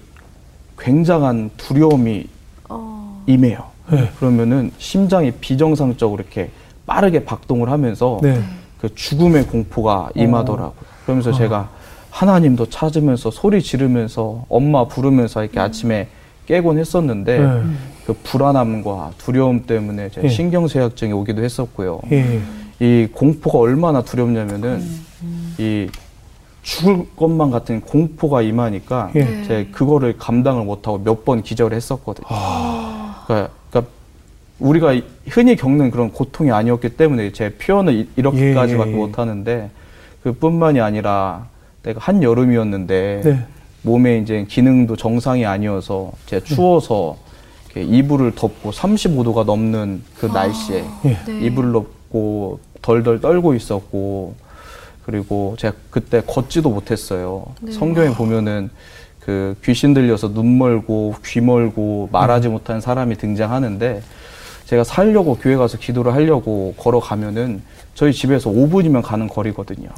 굉장한 0.78 1.50
두려움이 1.58 2.26
어, 2.70 3.22
임해요. 3.26 3.64
예. 3.92 4.10
그러면은 4.18 4.72
심장이 4.78 5.30
비정상적으로 5.32 6.22
이렇게 6.22 6.50
빠르게 6.86 7.26
박동을 7.26 7.70
하면서 7.70 8.18
네. 8.22 8.42
그 8.80 8.94
죽음의 8.94 9.48
공포가 9.48 10.08
임하더라고요. 10.14 10.72
그러면서 11.04 11.32
제가 11.32 11.68
하나님도 12.22 12.66
찾으면서 12.68 13.30
소리 13.30 13.62
지르면서 13.62 14.44
엄마 14.48 14.88
부르면서 14.88 15.44
이렇게 15.44 15.60
아침에 15.60 16.08
깨곤 16.46 16.76
했었는데 16.78 17.38
네. 17.38 17.62
그 18.06 18.12
불안함과 18.24 19.12
두려움 19.18 19.62
때문에 19.66 20.08
제 20.10 20.22
예. 20.24 20.28
신경쇠약증이 20.28 21.12
오기도 21.12 21.44
했었고요. 21.44 22.00
예. 22.10 22.40
이 22.80 23.06
공포가 23.12 23.58
얼마나 23.60 24.02
두렵냐면은 24.02 24.80
음, 25.22 25.54
이 25.58 25.88
죽을 26.62 27.06
것만 27.14 27.52
같은 27.52 27.82
공포가 27.82 28.42
임하니까 28.42 29.12
예. 29.14 29.20
네. 29.24 29.44
제 29.46 29.68
그거를 29.70 30.18
감당을 30.18 30.64
못하고 30.64 30.98
몇 30.98 31.24
번 31.24 31.42
기절을 31.44 31.76
했었거든요. 31.76 32.26
아. 32.30 33.22
그러니까, 33.28 33.52
그러니까 33.70 33.92
우리가 34.58 34.92
이- 34.94 35.04
흔히 35.28 35.54
겪는 35.54 35.92
그런 35.92 36.10
고통이 36.10 36.50
아니었기 36.50 36.96
때문에 36.96 37.30
제 37.30 37.50
표현을 37.54 37.94
이- 37.94 38.08
이렇게까지밖에 38.16 38.90
예, 38.90 38.92
예, 38.92 38.96
예. 38.96 39.00
못하는데 39.06 39.70
그뿐만이 40.24 40.80
아니라 40.80 41.46
내가 41.88 42.00
한 42.00 42.22
여름이었는데 42.22 43.20
네. 43.24 43.44
몸에 43.82 44.18
이제 44.18 44.44
기능도 44.46 44.96
정상이 44.96 45.46
아니어서 45.46 46.12
제가 46.26 46.44
추워서 46.44 47.16
이렇게 47.64 47.82
이불을 47.82 48.34
덮고 48.34 48.72
35도가 48.72 49.44
넘는 49.46 50.02
그 50.18 50.26
날씨에 50.26 50.84
예. 51.06 51.18
네. 51.26 51.40
이불을 51.46 51.72
덮고 51.72 52.60
덜덜 52.82 53.20
떨고 53.20 53.54
있었고 53.54 54.34
그리고 55.06 55.56
제가 55.58 55.74
그때 55.90 56.20
걷지도 56.26 56.68
못했어요. 56.68 57.46
네. 57.62 57.72
성경에 57.72 58.10
보면은 58.14 58.68
그 59.20 59.56
귀신 59.64 59.94
들려서 59.94 60.34
눈 60.34 60.58
멀고 60.58 61.14
귀 61.24 61.40
멀고 61.40 62.10
말하지 62.12 62.48
못하는 62.48 62.82
사람이 62.82 63.16
등장하는데 63.16 64.02
제가 64.66 64.84
살려고 64.84 65.36
교회 65.36 65.56
가서 65.56 65.78
기도를 65.78 66.12
하려고 66.12 66.74
걸어가면은 66.76 67.62
저희 67.94 68.12
집에서 68.12 68.50
5분이면 68.50 69.02
가는 69.02 69.26
거리거든요. 69.26 69.88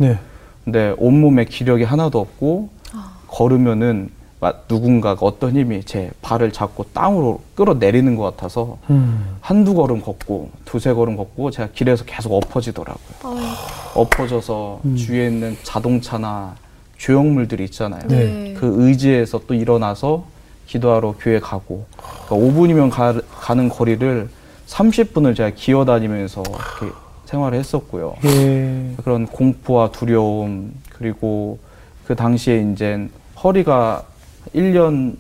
네. 0.65 0.73
근데 0.73 0.95
온몸에 0.99 1.45
기력이 1.45 1.85
하나도 1.85 2.19
없고 2.21 2.69
걸으면은 3.29 4.11
마- 4.41 4.55
누군가가 4.69 5.27
어떤 5.27 5.55
힘이 5.55 5.83
제 5.85 6.11
발을 6.23 6.51
잡고 6.53 6.87
땅으로 6.95 7.41
끌어내리는 7.55 8.17
것 8.17 8.23
같아서 8.25 8.79
음. 8.89 9.37
한두 9.41 9.75
걸음 9.75 10.01
걷고 10.01 10.51
두세 10.65 10.95
걸음 10.95 11.17
걷고 11.17 11.51
제가 11.51 11.69
길에서 11.75 12.05
계속 12.07 12.33
엎어지더라고요. 12.33 13.01
아유, 13.25 13.45
엎어져서 13.95 14.81
음. 14.87 14.97
주위에 14.97 15.27
있는 15.29 15.57
자동차나 15.63 16.55
조형물들이 16.97 17.65
있잖아요. 17.65 18.01
네. 18.09 18.55
그 18.59 18.77
의지에서 18.87 19.43
또 19.47 19.53
일어나서 19.55 20.25
기도하러 20.67 21.17
교회 21.19 21.39
가고 21.39 21.85
그러니까 22.27 22.37
5분이면 22.61 22.91
가, 22.91 23.21
가는 23.41 23.69
거리를 23.69 24.29
30분을 24.69 25.37
제가 25.37 25.51
기어 25.55 25.85
다니면서 25.85 26.43
이렇게 26.47 26.95
생활을 27.31 27.59
했었고요. 27.59 28.17
예. 28.25 28.95
그런 29.05 29.27
공포와 29.27 29.93
두려움 29.93 30.75
그리고 30.91 31.59
그 32.07 32.17
당시에 32.17 32.73
이제 32.73 33.09
허리가 33.43 34.05
1년 34.55 35.17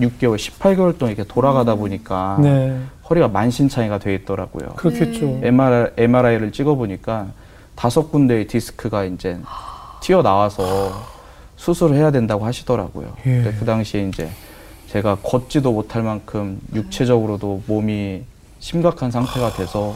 6개월, 0.00 0.36
18개월 0.36 0.96
동안 0.96 1.14
이렇게 1.14 1.24
돌아가다 1.28 1.74
보니까 1.74 2.38
네. 2.40 2.78
허리가 3.08 3.28
만신창이가 3.28 3.98
돼 3.98 4.14
있더라고요. 4.14 4.70
그렇겠죠. 4.76 5.40
MRI, 5.42 5.90
MRI를 5.98 6.52
찍어 6.52 6.74
보니까 6.74 7.26
다섯 7.74 8.10
군데의 8.10 8.46
디스크가 8.46 9.04
이제 9.04 9.38
튀어 10.00 10.22
나와서 10.22 10.92
수술을 11.56 11.96
해야 11.96 12.10
된다고 12.10 12.46
하시더라고요. 12.46 13.12
예. 13.26 13.42
근데 13.42 13.52
그 13.58 13.66
당시에 13.66 14.08
이제 14.08 14.30
제가 14.88 15.18
걷지도 15.22 15.72
못할 15.72 16.02
만큼 16.02 16.58
육체적으로도 16.74 17.62
몸이 17.66 18.22
심각한 18.58 19.10
상태가 19.10 19.52
돼서 19.52 19.94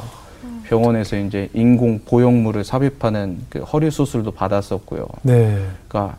병원에서 0.69 1.17
이제 1.17 1.49
인공 1.55 2.01
보형물을 2.05 2.65
삽입하는 2.65 3.39
그 3.49 3.61
허리 3.61 3.91
수술도 3.91 4.33
받았었고요. 4.33 5.07
네. 5.23 5.65
그러니까 5.89 6.17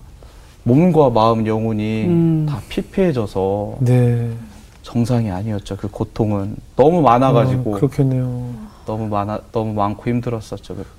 몸과 0.63 1.09
마음, 1.09 1.45
영혼이 1.47 2.05
음. 2.05 2.45
다 2.49 2.61
피폐해져서 2.69 3.77
네. 3.81 4.31
정상이 4.83 5.29
아니었죠. 5.31 5.75
그 5.77 5.87
고통은 5.89 6.55
너무 6.75 7.01
많아가지고 7.01 7.75
어, 7.75 7.79
그렇겠네요. 7.79 8.49
너무 8.85 9.07
많아 9.07 9.39
너무 9.51 9.73
많고 9.73 10.09
힘들었었죠 10.09 10.75
그때. 10.75 10.89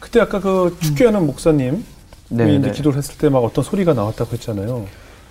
그때 0.00 0.20
아까 0.20 0.38
그 0.40 0.76
축교하는 0.80 1.26
목사님 1.26 1.82
네, 2.30 2.52
이 2.52 2.56
이제 2.58 2.66
네. 2.68 2.72
기도를 2.72 2.98
했을 2.98 3.16
때 3.16 3.30
막 3.30 3.38
어떤 3.42 3.64
소리가 3.64 3.94
나왔다고 3.94 4.32
했잖아요. 4.32 4.84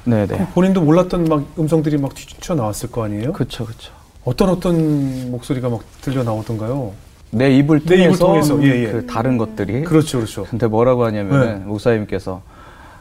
네네. 0.05 0.25
그럼 0.27 0.47
본인도 0.53 0.81
몰랐던 0.81 1.25
막 1.25 1.43
음성들이 1.59 1.97
막 1.97 2.13
튀어 2.15 2.55
나왔을 2.55 2.89
거 2.91 3.03
아니에요? 3.03 3.33
그쵸 3.33 3.65
그쵸. 3.65 3.91
어떤 4.23 4.49
어떤 4.49 5.29
목소리가 5.31 5.69
막 5.69 5.81
들려 6.01 6.23
나오던가요? 6.23 6.91
내 7.31 7.55
입을 7.57 7.81
내 7.85 7.95
입을 8.05 8.17
통해서, 8.17 8.25
통해서, 8.25 8.63
예, 8.63 8.83
예. 8.83 8.91
그 8.91 9.05
다른 9.05 9.37
것들이. 9.37 9.83
그렇죠, 9.83 10.19
그렇죠. 10.19 10.43
근데 10.43 10.67
뭐라고 10.67 11.05
하냐면은 11.05 11.59
네. 11.59 11.65
목사님께서 11.65 12.41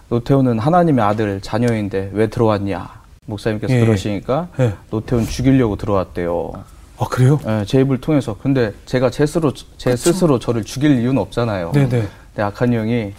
노태우는 0.09 0.59
하나님의 0.59 1.05
아들 1.05 1.41
자녀인데 1.41 2.11
왜 2.12 2.27
들어왔냐? 2.29 2.89
목사님께서 3.27 3.75
예, 3.75 3.81
예. 3.81 3.85
그러시니까 3.85 4.49
예. 4.61 4.75
노태우는 4.91 5.27
죽이려고 5.27 5.77
들어왔대요. 5.77 6.53
아 6.99 7.05
그래요? 7.09 7.39
예, 7.47 7.65
제 7.67 7.81
입을 7.81 8.01
통해서. 8.01 8.37
근데 8.41 8.73
제가 8.87 9.11
제 9.11 9.27
스스로 9.27 9.53
제 9.77 9.97
스스로 9.97 10.39
저를 10.39 10.65
죽일 10.65 11.01
이유는 11.01 11.19
없잖아요. 11.19 11.73
네네. 11.73 11.89
근데 11.89 12.43
악한 12.43 12.73
형이 12.73 13.12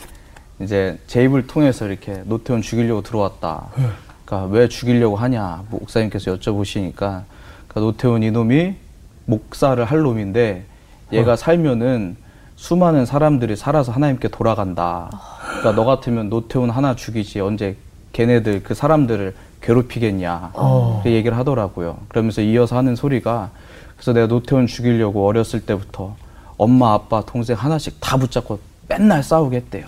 이제 0.62 0.98
제 1.08 1.24
입을 1.24 1.48
통해서 1.48 1.86
이렇게 1.88 2.22
노태우는 2.26 2.62
죽이려고 2.62 3.02
들어왔다. 3.02 3.67
예. 3.80 3.84
그러니까 4.26 4.54
왜 4.54 4.67
죽이려고 4.67 5.15
하냐 5.15 5.63
목사님께서 5.70 6.36
여쭤보시니까 6.36 6.96
그러니까 6.96 7.24
노태훈 7.76 8.24
이놈이 8.24 8.76
목사를 9.26 9.84
할 9.84 10.00
놈인데 10.00 10.65
얘가 11.12 11.36
살면은 11.36 12.17
수많은 12.56 13.06
사람들이 13.06 13.56
살아서 13.56 13.91
하나님께 13.91 14.30
돌아간다. 14.30 15.10
그러니까 15.60 15.72
너 15.74 15.86
같으면 15.86 16.30
노태훈 16.30 16.70
하나 16.70 16.96
죽이지 16.96 17.39
언제 17.39 17.78
걔네들 18.13 18.63
그 18.63 18.74
사람들을 18.74 19.36
괴롭히겠냐. 19.62 20.52
어. 20.54 21.02
그 21.04 21.12
얘기를 21.12 21.38
하더라고요. 21.38 21.98
그러면서 22.08 22.41
이어서 22.41 22.78
하는 22.78 22.96
소리가 22.96 23.52
그래서 23.96 24.13
내가 24.13 24.28
노태훈 24.28 24.67
죽이려고 24.67 25.28
어렸을 25.28 25.62
때부터 25.62 26.15
엄마 26.58 26.93
아빠 26.93 27.22
동생 27.22 27.56
하나씩 27.56 28.00
다 28.00 28.17
붙잡고 28.17 28.60
맨날 28.88 29.24
싸우게 29.24 29.58
했대요. 29.58 29.86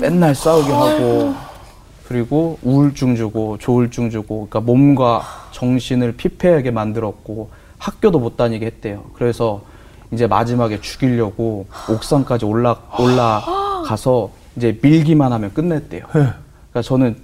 맨날 0.00 0.34
싸우게 0.34 0.72
하고 0.72 1.34
그리고 2.08 2.58
우울증 2.62 3.16
주고 3.16 3.58
조울증 3.58 4.10
주고 4.10 4.48
그러니까 4.48 4.60
몸과 4.60 5.22
정신을 5.52 6.12
피폐하게 6.16 6.70
만들었고 6.70 7.50
학교도 7.78 8.18
못 8.18 8.36
다니게 8.36 8.66
했대요. 8.66 9.04
그래서 9.14 9.62
이제 10.12 10.26
마지막에 10.26 10.80
죽이려고 10.80 11.66
옥상까지 11.88 12.44
올라 12.44 12.76
올라가서 12.98 14.30
이제 14.56 14.78
밀기만 14.80 15.32
하면 15.32 15.52
끝냈대요. 15.52 16.02
예. 16.02 16.10
그러니까 16.10 16.82
저는 16.82 17.16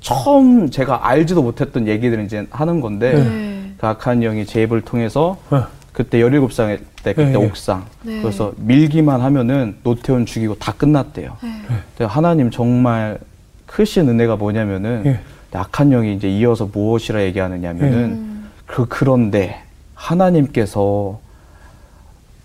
처음 0.00 0.70
제가 0.70 1.06
알지도 1.08 1.42
못했던 1.42 1.86
얘기들을 1.86 2.24
이제 2.24 2.46
하는 2.50 2.80
건데 2.80 3.12
네. 3.14 3.72
그 3.78 3.86
악한 3.86 4.22
형이 4.22 4.46
제 4.46 4.62
입을 4.62 4.82
통해서 4.82 5.38
예. 5.52 5.62
그때 5.92 6.18
17살 6.18 6.78
때 7.02 7.12
그때 7.14 7.28
예, 7.28 7.32
예. 7.32 7.34
옥상 7.34 7.86
네. 8.02 8.20
그래서 8.20 8.52
밀기만 8.56 9.20
하면은 9.20 9.76
노태훈 9.82 10.26
죽이고 10.26 10.56
다 10.56 10.72
끝났대요. 10.72 11.36
네. 11.42 11.48
근데 11.96 12.04
하나님 12.04 12.50
정말 12.50 13.18
크신 13.66 14.08
은혜가 14.08 14.36
뭐냐면은 14.36 15.02
예. 15.06 15.20
악한 15.52 15.90
영이 15.90 16.14
이제 16.14 16.28
이어서 16.28 16.68
무엇이라 16.72 17.22
얘기하느냐면은 17.24 18.44
그 18.66 18.86
그런데 18.88 19.62
하나님께서 19.94 21.20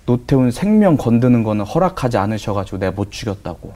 노태훈 0.06 0.52
생명 0.52 0.98
건드는 0.98 1.44
거는 1.44 1.66
허락하지 1.66 2.18
않으셔가지고 2.18 2.78
내가 2.78 2.92
못 2.92 3.12
죽였다고 3.12 3.74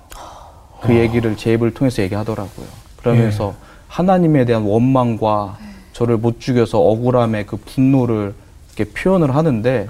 그 0.82 0.96
얘기를 0.96 1.36
제 1.38 1.54
입을 1.54 1.74
통해서 1.74 2.02
얘기하더라고요. 2.04 2.66
그러면서 2.98 3.54
하나님에 3.88 4.46
대한 4.46 4.64
원망과 4.64 5.58
저를 5.94 6.18
못 6.18 6.40
죽여서 6.40 6.80
억울함의 6.80 7.46
그 7.46 7.58
분노를 7.58 8.34
이렇게 8.76 8.92
표현을 8.94 9.36
하는데 9.36 9.88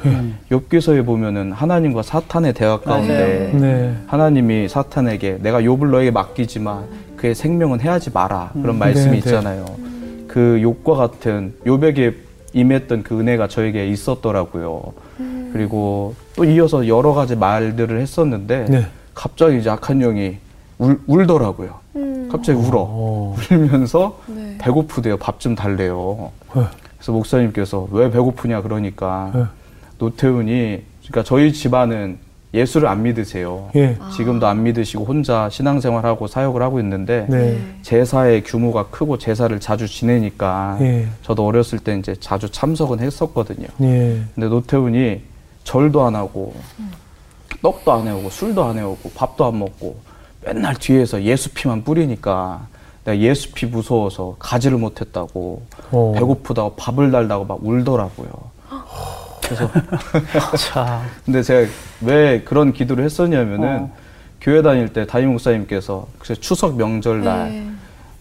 욥기서에 0.50 1.06
보면은 1.06 1.52
하나님과 1.52 2.04
사탄의 2.04 2.54
대화 2.54 2.80
가운데 2.80 3.52
네. 3.54 3.96
하나님이 4.08 4.70
사탄에게 4.70 5.40
내가 5.42 5.62
욥을 5.62 5.90
너에게 5.90 6.12
맡기지만 6.12 6.86
그의 7.18 7.36
생명은 7.36 7.82
해하지 7.82 8.12
마라 8.14 8.52
그런 8.54 8.78
말씀이 8.78 9.06
네, 9.06 9.12
네. 9.12 9.18
있잖아요. 9.18 9.66
그 10.28 10.62
욥과 10.62 10.96
같은 10.96 11.54
욥에게 11.66 12.16
임했던 12.54 13.04
그 13.04 13.20
은혜가 13.20 13.50
저에게 13.50 13.88
있었더라고요. 13.88 14.94
그리고 15.54 16.16
또 16.36 16.44
이어서 16.46 16.88
여러 16.88 17.14
가지 17.14 17.36
말들을 17.36 18.00
했었는데 18.00 18.66
네. 18.70 18.86
갑자기 19.14 19.60
이제 19.60 19.70
악한 19.70 20.00
영이 20.00 20.38
울, 20.80 21.00
울더라고요. 21.08 21.80
갑자기 22.32 22.60
울어. 22.60 22.86
어. 22.88 23.36
울면서 23.52 24.20
네. 24.28 24.58
배고프대요. 24.60 25.18
밥 25.18 25.40
좀 25.40 25.56
달래요. 25.56 26.32
예. 26.56 26.62
그래서 26.98 27.12
목사님께서 27.12 27.88
왜 27.92 28.12
배고프냐 28.12 28.62
그러니까 28.62 29.32
예. 29.36 29.44
노태훈이 30.00 30.82
그러니까 31.02 31.24
저희 31.24 31.54
집안은 31.54 32.18
예수를 32.54 32.88
안 32.88 33.04
믿으세요. 33.04 33.70
예. 33.76 33.98
지금도 34.16 34.48
안 34.48 34.64
믿으시고 34.64 35.06
혼자 35.06 35.50
신앙생활하고 35.50 36.28
사역을 36.28 36.62
하고 36.62 36.80
있는데 36.80 37.26
네. 37.30 37.60
제사의 37.82 38.44
규모가 38.44 38.88
크고 38.88 39.18
제사를 39.18 39.58
자주 39.60 39.88
지내니까 39.88 40.78
예. 40.82 41.08
저도 41.24 41.46
어렸을 41.46 41.80
때 41.80 41.98
이제 41.98 42.16
자주 42.20 42.50
참석은 42.52 43.00
했었거든요. 43.00 43.68
예. 43.82 44.22
근데 44.36 44.48
노태훈이 44.50 45.22
절도 45.68 46.06
안 46.06 46.16
하고 46.16 46.56
떡도 47.62 47.92
안 47.92 48.08
해오고 48.08 48.30
술도 48.30 48.64
안 48.64 48.78
해오고 48.78 49.12
밥도 49.14 49.46
안 49.46 49.60
먹고 49.60 49.98
맨날 50.42 50.76
뒤에서 50.76 51.22
예수 51.24 51.50
피만 51.54 51.84
뿌리니까 51.84 52.68
내가 53.04 53.18
예수 53.18 53.52
피 53.52 53.66
무서워서 53.66 54.38
가지를 54.40 54.78
못했다고 54.78 55.62
어. 55.92 56.14
배고프다고 56.16 56.76
밥을 56.76 57.12
달라고 57.12 57.44
막 57.44 57.60
울더라고요. 57.62 58.30
그래서 59.42 59.70
자, 60.72 61.02
근데 61.26 61.44
제가 61.44 61.70
왜 62.00 62.42
그런 62.44 62.72
기도를 62.72 63.04
했었냐면은 63.04 63.68
어. 63.82 63.92
교회 64.40 64.62
다닐 64.62 64.94
때 64.94 65.06
담임 65.06 65.32
목사님께서 65.32 66.08
그 66.18 66.34
추석 66.36 66.78
명절날 66.78 67.50
네. 67.50 67.72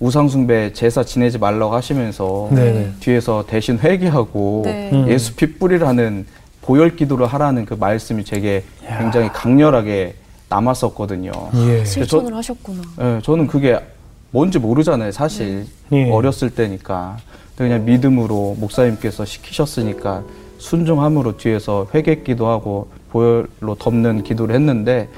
우상숭배 0.00 0.72
제사 0.72 1.04
지내지 1.04 1.38
말라고 1.38 1.74
하시면서 1.74 2.48
네네. 2.50 2.94
뒤에서 2.98 3.44
대신 3.46 3.78
회개하고 3.78 4.62
네. 4.64 4.90
음. 4.92 5.08
예수 5.08 5.36
피 5.36 5.58
뿌리라는 5.58 6.26
보혈 6.66 6.96
기도를 6.96 7.26
하라는 7.26 7.64
그 7.64 7.74
말씀이 7.74 8.24
제게 8.24 8.64
굉장히 8.98 9.28
강렬하게 9.28 10.16
남았었거든요. 10.48 11.30
예. 11.54 11.84
실천을 11.84 12.34
하셨구나. 12.34 12.82
예, 13.00 13.20
저는 13.22 13.46
그게 13.46 13.80
뭔지 14.32 14.58
모르잖아요, 14.58 15.12
사실. 15.12 15.66
예. 15.92 16.10
어렸을 16.10 16.50
때니까. 16.50 17.16
그냥 17.56 17.84
믿음으로 17.84 18.56
목사님께서 18.58 19.24
시키셨으니까 19.24 20.22
순종함으로 20.58 21.36
뒤에서 21.38 21.86
회개 21.94 22.16
기도하고 22.16 22.88
보혈로 23.10 23.76
덮는 23.78 24.24
기도를 24.24 24.54
했는데 24.54 25.08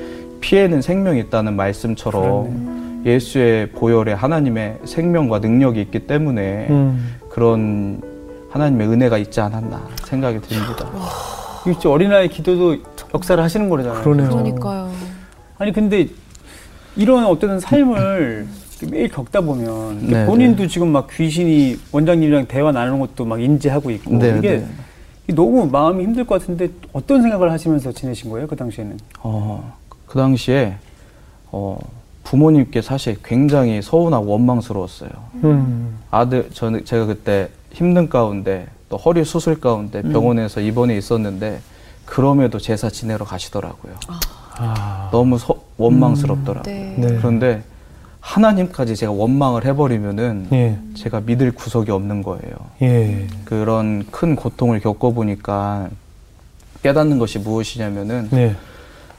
피에는 0.40 0.80
생명이 0.80 1.18
있다는 1.22 1.56
말씀처럼 1.56 3.02
예수의 3.04 3.70
보혈에 3.70 4.12
하나님의 4.12 4.78
생명과 4.84 5.40
능력이 5.40 5.80
있기 5.80 6.06
때문에 6.06 6.68
음. 6.70 7.16
그런 7.28 8.02
하나님의 8.50 8.87
은혜가 8.88 9.18
있지 9.18 9.40
않았나 9.40 9.88
생각이 10.04 10.40
듭니다. 10.40 10.88
진짜 11.64 11.90
어린아이 11.90 12.28
기도도 12.28 12.76
역사를 13.14 13.42
하시는 13.42 13.68
거잖아요. 13.68 14.02
그러네요. 14.02 14.30
그러니까요. 14.30 14.92
아니 15.58 15.72
근데 15.72 16.08
이런 16.96 17.24
어떤 17.26 17.60
삶을 17.60 18.46
매일 18.90 19.08
겪다 19.08 19.40
보면 19.40 20.06
네, 20.06 20.26
본인도 20.26 20.66
지금 20.68 20.88
막 20.88 21.08
귀신이 21.10 21.78
원장님이랑 21.92 22.46
대화 22.46 22.70
나누는 22.70 23.00
것도 23.00 23.24
막 23.24 23.40
인지하고 23.40 23.90
있고 23.90 24.18
네, 24.18 24.36
이게 24.38 24.56
네. 24.58 24.66
이게 25.24 25.34
너무 25.34 25.66
마음이 25.66 26.04
힘들 26.04 26.24
것 26.24 26.40
같은데 26.40 26.68
어떤 26.92 27.22
생각을 27.22 27.50
하시면서 27.50 27.92
지내신 27.92 28.30
거예요 28.30 28.46
그 28.46 28.54
당시에는? 28.54 28.98
어, 29.20 29.76
그 30.06 30.18
당시에 30.18 30.76
어, 31.50 31.78
부모님께 32.24 32.82
사실 32.82 33.16
굉장히 33.24 33.82
서운하고 33.82 34.26
원망스러웠어요. 34.26 35.10
음. 35.44 35.98
아들 36.10 36.50
저는 36.52 36.84
제가 36.84 37.06
그때 37.06 37.48
힘든 37.72 38.08
가운데 38.08 38.66
또 38.88 38.96
허리 38.96 39.24
수술 39.24 39.61
가운데 39.61 40.03
병원에서 40.03 40.61
입원해 40.61 40.96
있었는데 40.96 41.61
그럼에도 42.07 42.59
제사 42.59 42.88
지내러 42.88 43.24
가시더라고요. 43.24 43.94
아. 44.57 45.09
너무 45.12 45.38
서- 45.38 45.61
원망스럽더라고요. 45.77 46.62
네. 46.74 46.94
네. 46.98 47.16
그런데 47.18 47.62
하나님까지 48.20 48.96
제가 48.96 49.12
원망을 49.12 49.64
해버리면은 49.64 50.48
예. 50.53 50.79
제가 50.96 51.20
믿을 51.20 51.53
구석이 51.53 51.90
없는 51.90 52.22
거예요. 52.22 52.57
예. 52.83 53.27
그런 53.44 54.07
큰 54.11 54.35
고통을 54.37 54.81
겪어보니까 54.81 55.88
깨닫는 56.83 57.18
것이 57.18 57.38
무엇이냐면은 57.38 58.29
네. 58.31 58.57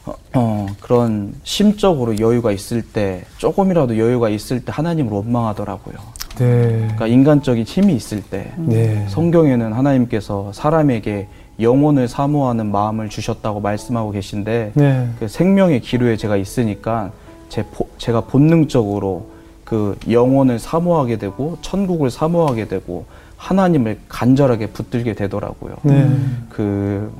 어, 0.06 0.14
어, 0.34 0.68
그런 0.82 1.34
심적으로 1.44 2.20
여유가 2.20 2.52
있을 2.52 2.82
때 2.82 3.24
조금이라도 3.38 3.98
여유가 3.98 4.30
있을 4.30 4.66
때 4.66 4.72
하나님을 4.72 5.12
원망하더라고요. 5.14 5.96
네. 6.40 6.70
그러니까 6.80 7.08
인간적인 7.08 7.66
힘이 7.66 7.94
있을 7.96 8.22
때 8.24 8.52
네. 8.58 9.06
성경에는 9.10 9.74
하나님께서 9.74 10.52
사람에게 10.54 11.28
영혼을 11.60 12.08
사모하는 12.08 12.72
마음을 12.72 13.10
주셨다고 13.10 13.60
말씀하고 13.60 14.12
계신데 14.12 14.72
네. 14.76 15.10
그 15.20 15.28
생명의 15.28 15.82
기로에 15.82 16.16
제가 16.16 16.38
있으니까 16.38 17.12
제 17.50 17.64
보- 17.64 17.90
제가 17.98 18.22
본능적으로 18.22 19.28
그 19.66 19.98
영혼을 20.10 20.58
사모하게 20.58 21.18
되고 21.18 21.58
천국을 21.62 22.10
사모하게 22.10 22.70
되고 22.70 23.06
하나님을 23.36 24.00
간절하게 24.08 24.68
붙들게 24.68 25.14
되더라고요. 25.14 25.76
네. 25.84 26.10
그 26.50 27.12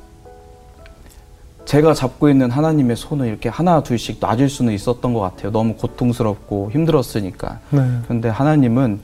제가 1.66 1.94
잡고 1.94 2.28
있는 2.30 2.50
하나님의 2.50 2.96
손을 2.96 3.28
이렇게 3.28 3.48
하나 3.48 3.82
둘씩 3.82 4.18
놔줄 4.20 4.48
수는 4.48 4.72
있었던 4.72 5.12
것 5.14 5.20
같아요. 5.20 5.52
너무 5.52 5.74
고통스럽고 5.74 6.70
힘들었으니까. 6.72 7.58
네. 7.70 7.80
근데 8.08 8.28
하나님은 8.28 9.00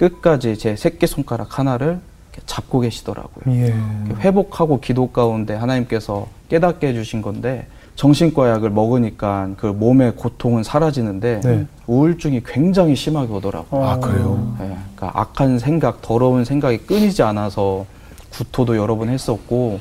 끝까지 0.00 0.56
제 0.56 0.76
새끼 0.76 1.06
손가락 1.06 1.58
하나를 1.58 1.98
이렇게 2.32 2.42
잡고 2.46 2.80
계시더라고요. 2.80 3.54
예. 3.54 3.74
회복하고 4.20 4.80
기도 4.80 5.10
가운데 5.10 5.54
하나님께서 5.54 6.26
깨닫게 6.48 6.88
해주신 6.88 7.20
건데 7.20 7.66
정신과 7.96 8.48
약을 8.48 8.70
먹으니까 8.70 9.50
그 9.58 9.66
몸의 9.66 10.16
고통은 10.16 10.62
사라지는데 10.62 11.40
네. 11.44 11.66
우울증이 11.86 12.42
굉장히 12.46 12.96
심하게 12.96 13.30
오더라고요. 13.34 13.84
아, 13.84 13.98
그래요? 13.98 14.56
예, 14.60 14.74
그러니까 14.96 15.20
악한 15.20 15.58
생각, 15.58 16.00
더러운 16.00 16.46
생각이 16.46 16.78
끊이지 16.78 17.22
않아서 17.22 17.84
구토도 18.30 18.78
여러 18.78 18.96
번 18.96 19.10
했었고 19.10 19.80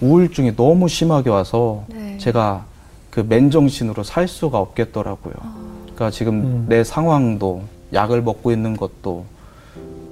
우울증이 0.00 0.54
너무 0.54 0.86
심하게 0.86 1.30
와서 1.30 1.82
네. 1.88 2.16
제가 2.18 2.66
그 3.10 3.26
맨정신으로 3.28 4.04
살 4.04 4.28
수가 4.28 4.58
없겠더라고요. 4.58 5.34
그러니까 5.82 6.10
지금 6.12 6.34
음. 6.34 6.66
내 6.68 6.84
상황도 6.84 7.62
약을 7.92 8.22
먹고 8.22 8.52
있는 8.52 8.76
것도 8.76 9.24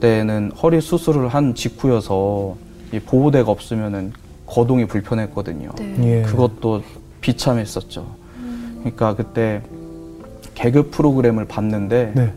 그때는 0.04 0.52
허리 0.62 0.82
수술을 0.82 1.28
한 1.28 1.54
직후여서 1.54 2.56
이 2.92 3.00
보호대가 3.00 3.50
없으면은 3.50 4.12
거동이 4.44 4.84
불편했거든요. 4.86 5.70
네. 5.78 5.96
예. 6.00 6.22
그것도 6.22 6.82
비참했었죠. 7.22 8.06
그러니까 8.80 9.14
그때 9.14 9.62
개그 10.54 10.90
프로그램을 10.90 11.46
봤는데 11.46 12.12
네. 12.14 12.32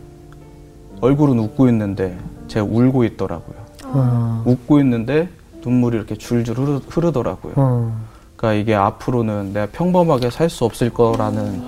얼굴은 1.02 1.38
웃고 1.40 1.68
있는데 1.68 2.18
제가 2.48 2.66
울고 2.66 3.04
있더라고요. 3.04 3.58
어. 3.84 4.44
웃고 4.46 4.80
있는데 4.80 5.28
눈물이 5.62 5.98
이렇게 5.98 6.16
줄줄 6.16 6.58
흐르, 6.58 6.80
흐르더라고요. 6.88 7.54
어. 7.58 8.08
그러니까 8.38 8.62
이게 8.62 8.76
앞으로는 8.76 9.52
내가 9.52 9.66
평범하게 9.74 10.30
살 10.30 10.50
수 10.50 10.64
없을 10.64 10.90
거라는 10.90 11.62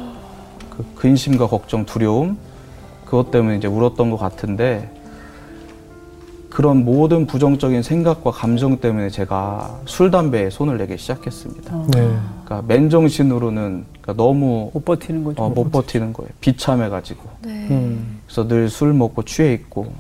그 0.70 0.86
근심과 0.96 1.48
걱정, 1.48 1.86
두려움 1.86 2.38
그것 3.04 3.32
때문에 3.32 3.58
이제 3.58 3.68
울었던 3.68 4.10
것 4.10 4.18
같은데 4.18 4.90
그런 6.50 6.84
모든 6.84 7.28
부정적인 7.28 7.84
생각과 7.84 8.32
감정 8.32 8.78
때문에 8.78 9.10
제가 9.10 9.80
술 9.86 10.10
담배에 10.12 10.50
손을 10.50 10.78
내기 10.78 10.98
시작했습니다. 10.98 11.76
네. 11.94 12.18
그러니까 12.44 12.64
맨정신으로는 12.68 13.86
그러니까 14.02 14.14
너무 14.14 14.72
못 14.74 14.84
버티는 14.84 15.24
거죠. 15.24 15.44
어, 15.44 15.50
못 15.50 15.72
버티는 15.72 16.14
거예요. 16.14 16.30
비참해가지고. 16.42 17.22
네. 17.44 17.68
음. 17.70 18.20
그래서 18.26 18.48
늘 18.48 18.70
술 18.70 18.94
먹고 18.94 19.24
취해 19.24 19.54
있고 19.54 19.92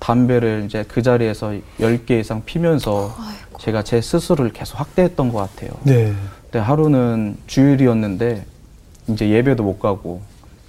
담배를 0.00 0.64
이제 0.66 0.84
그 0.88 1.02
자리에서 1.02 1.54
10개 1.78 2.18
이상 2.20 2.42
피면서 2.44 3.14
아이고. 3.18 3.58
제가 3.58 3.84
제 3.84 4.00
스스로를 4.00 4.52
계속 4.52 4.80
학대했던 4.80 5.32
것 5.32 5.38
같아요. 5.38 5.70
네. 5.84 6.12
근데 6.44 6.58
하루는 6.58 7.36
주일이었는데 7.46 8.44
이제 9.08 9.28
예배도 9.30 9.62
못 9.62 9.78
가고 9.78 10.20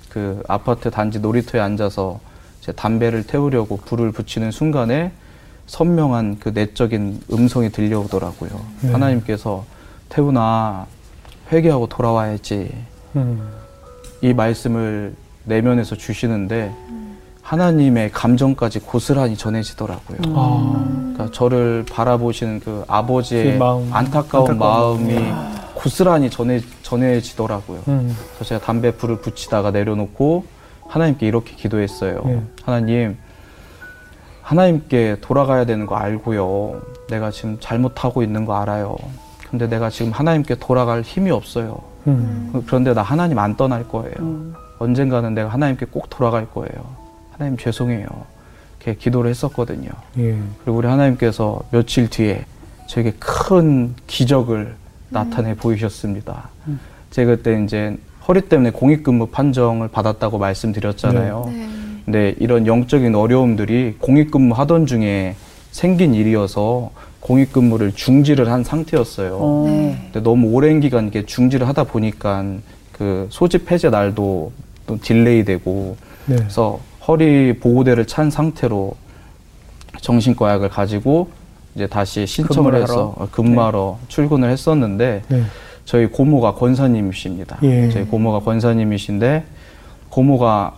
그 0.10 0.44
아파트 0.48 0.92
단지 0.92 1.20
놀이터에 1.20 1.60
앉아서 1.60 2.20
제 2.62 2.72
담배를 2.72 3.24
태우려고 3.24 3.78
불을 3.78 4.12
붙이는 4.12 4.52
순간에 4.52 5.12
선명한 5.68 6.38
그 6.40 6.50
내적인 6.50 7.22
음성이 7.32 7.70
들려오더라고요. 7.72 8.50
네. 8.82 8.92
하나님께서 8.92 9.66
태훈아 10.10 10.86
회개하고 11.52 11.88
돌아와야지 11.88 12.72
음. 13.16 13.50
이 14.22 14.34
말씀을 14.34 15.16
내면에서 15.46 15.96
주시는데 15.96 16.74
하나님의 17.42 18.12
감정까지 18.12 18.80
고스란히 18.80 19.36
전해지더라고요. 19.36 20.18
아. 20.36 20.86
그러니까 21.14 21.32
저를 21.32 21.86
바라보시는 21.92 22.62
그 22.62 22.84
아버지의 22.88 23.54
그 23.54 23.58
마음, 23.58 23.94
안타까운, 23.94 24.52
안타까운 24.52 24.58
마음이 24.58 25.34
고스란히 25.74 26.30
전해, 26.30 26.62
전해지더라고요. 26.82 27.82
음. 27.90 28.16
그래서 28.36 28.46
제가 28.46 28.62
담배 28.62 28.92
불을 28.92 29.20
붙이다가 29.20 29.72
내려놓고 29.72 30.46
하나님께 30.88 31.28
이렇게 31.28 31.56
기도했어요. 31.56 32.22
예. 32.28 32.42
하나님, 32.64 33.18
하나님께 34.44 35.18
돌아가야 35.22 35.66
되는 35.66 35.86
거 35.86 35.96
알고요. 35.96 36.82
내가 37.10 37.32
지금 37.32 37.58
잘못하고 37.60 38.22
있는 38.22 38.46
거 38.46 38.56
알아요. 38.56 38.96
근데 39.50 39.68
내가 39.68 39.90
지금 39.90 40.12
하나님께 40.12 40.56
돌아갈 40.56 41.02
힘이 41.02 41.32
없어요. 41.32 41.80
음. 42.08 42.64
그런데 42.68 42.94
나 42.94 43.02
하나님 43.02 43.40
안 43.40 43.56
떠날 43.56 43.88
거예요. 43.88 44.14
음. 44.20 44.54
언젠가는 44.80 45.34
내가 45.34 45.50
하나님께 45.50 45.88
꼭 45.90 46.10
돌아갈 46.10 46.46
거예요. 46.50 46.86
하나님 47.32 47.58
죄송해요. 47.58 48.06
이렇게 48.80 49.00
기도를 49.00 49.30
했었거든요. 49.30 49.90
예. 50.18 50.38
그리고 50.64 50.78
우리 50.78 50.88
하나님께서 50.88 51.62
며칠 51.72 52.10
뒤에 52.10 52.46
저에게 52.88 53.14
큰 53.18 53.96
기적을 54.08 54.76
나타내 55.10 55.56
보이셨습니다. 55.56 56.50
제가 57.12 57.38
그때 57.38 57.64
이제 57.64 57.96
허리 58.28 58.42
때문에 58.42 58.72
공익근무 58.72 59.28
판정을 59.28 59.88
받았다고 59.88 60.38
말씀드렸잖아요. 60.38 61.44
네. 61.48 61.54
근 61.54 61.83
데 62.12 62.36
이런 62.40 62.68
영적인 62.68 63.16
어려움들이 63.16 63.96
공익근무 64.00 64.54
하던 64.56 64.86
중에 64.86 65.36
생긴 65.72 66.14
일이어서 66.14 66.92
공익근무를 67.22 67.94
중지를 67.94 68.52
한 68.52 68.64
상태였어요. 68.64 69.38
어. 69.40 69.64
네. 69.68 69.98
근데 70.12 70.22
너무 70.22 70.50
오랜 70.50 70.82
기간 70.82 71.08
이게 71.08 71.26
중지를 71.26 71.68
하다 71.68 71.86
보니까 71.86 72.44
그 72.92 73.28
소집 73.30 73.72
해제 73.72 73.90
날도 73.90 74.52
또 74.86 74.98
delay 75.00 75.46
되고 75.46 75.96
네. 76.26 76.36
그래서 76.36 76.80
허리 77.08 77.54
보호대를 77.58 78.06
찬 78.06 78.30
상태로 78.30 78.96
정신과 80.02 80.52
약을 80.52 80.70
가지고 80.70 81.30
이제 81.76 81.88
다시 81.88 82.28
신청을 82.28 82.76
해서 82.76 82.94
하러? 82.94 83.04
어, 83.24 83.28
근무하러 83.32 83.98
출근을 84.10 84.50
했었는데 84.50 85.24
네. 85.28 85.44
저희 85.86 86.08
고모가 86.08 86.56
권사님이십니다. 86.56 87.60
예. 87.64 87.90
저희 87.90 88.06
고모가 88.06 88.40
권사님이신데 88.40 89.44
고모가 90.10 90.76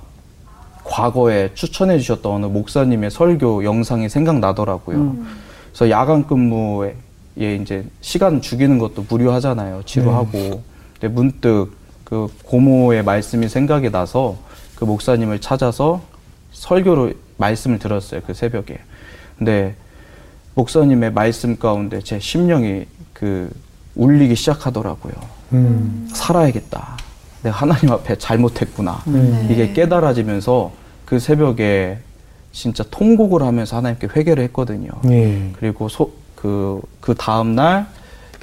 과거에 0.85 1.49
추천해 1.55 1.97
주셨던 1.99 2.31
어느 2.31 2.45
목사님의 2.45 3.11
설교 3.11 3.63
영상이 3.65 4.07
생각나더라고요. 4.07 4.97
음. 4.97 5.27
그래서 5.69 5.89
야간 5.89 6.25
근무에 6.25 6.95
이제 7.35 7.85
시간 8.01 8.39
죽이는 8.39 8.77
것도 8.77 9.05
무료하잖아요. 9.09 9.81
지루하고. 9.85 10.63
근데 10.93 11.07
문득 11.13 11.71
그 12.05 12.27
고모의 12.45 13.03
말씀이 13.03 13.49
생각이 13.49 13.89
나서 13.91 14.37
그 14.75 14.85
목사님을 14.85 15.41
찾아서 15.41 16.01
설교를 16.51 17.17
말씀을 17.37 17.79
들었어요. 17.79 18.21
그 18.25 18.33
새벽에. 18.33 18.77
근데 19.37 19.75
목사님의 20.53 21.11
말씀 21.11 21.57
가운데 21.57 21.99
제 22.01 22.19
심령이 22.19 22.85
그 23.11 23.51
울리기 23.95 24.35
시작하더라고요. 24.35 25.13
음. 25.53 26.07
살아야겠다. 26.13 26.97
내가 27.43 27.57
하나님 27.57 27.91
앞에 27.91 28.17
잘못했구나. 28.17 29.03
음. 29.07 29.47
이게 29.51 29.73
깨달아지면서 29.73 30.71
그 31.05 31.19
새벽에 31.19 31.99
진짜 32.51 32.83
통곡을 32.89 33.41
하면서 33.41 33.77
하나님께 33.77 34.07
회개를 34.15 34.43
했거든요. 34.45 34.89
예. 35.09 35.51
그리고 35.59 35.89
소, 35.89 36.11
그, 36.35 36.81
그 37.01 37.13
다음날 37.13 37.85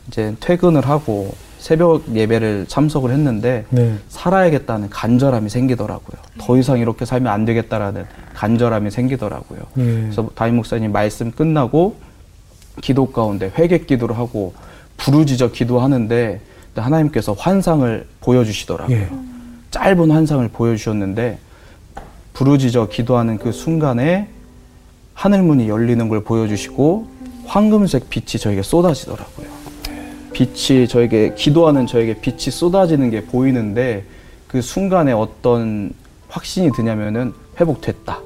이제 0.08 0.34
퇴근을 0.40 0.86
하고 0.86 1.34
새벽 1.58 2.02
예배를 2.12 2.66
참석을 2.68 3.12
했는데 3.12 3.64
네. 3.70 3.94
살아야겠다는 4.08 4.90
간절함이 4.90 5.48
생기더라고요. 5.48 6.20
더 6.38 6.58
이상 6.58 6.78
이렇게 6.78 7.04
살면 7.04 7.32
안 7.32 7.44
되겠다라는 7.44 8.04
간절함이 8.34 8.90
생기더라고요. 8.90 9.60
예. 9.78 9.82
그래서 9.82 10.28
담임 10.34 10.56
목사님 10.56 10.92
말씀 10.92 11.30
끝나고 11.30 11.96
기도 12.80 13.12
가운데 13.12 13.50
회개 13.56 13.78
기도를 13.78 14.18
하고 14.18 14.54
부르짖어 14.96 15.52
기도하는데 15.52 16.40
하나님께서 16.74 17.32
환상을 17.34 18.06
보여주시더라고요. 18.20 18.96
예. 18.96 19.08
짧은 19.70 20.10
환상을 20.10 20.46
보여주셨는데 20.48 21.38
부르짖어 22.32 22.88
기도하는 22.88 23.38
그 23.38 23.52
순간에 23.52 24.28
하늘 25.14 25.42
문이 25.42 25.68
열리는 25.68 26.08
걸 26.08 26.24
보여주시고 26.24 27.06
황금색 27.46 28.08
빛이 28.08 28.40
저에게 28.40 28.62
쏟아지더라고요. 28.62 29.46
빛이 30.32 30.88
저에게 30.88 31.34
기도하는 31.34 31.86
저에게 31.86 32.20
빛이 32.20 32.50
쏟아지는 32.50 33.10
게 33.10 33.24
보이는데 33.24 34.04
그 34.48 34.62
순간에 34.62 35.12
어떤 35.12 35.92
확신이 36.28 36.72
드냐면은 36.72 37.34
회복됐다. 37.60 38.20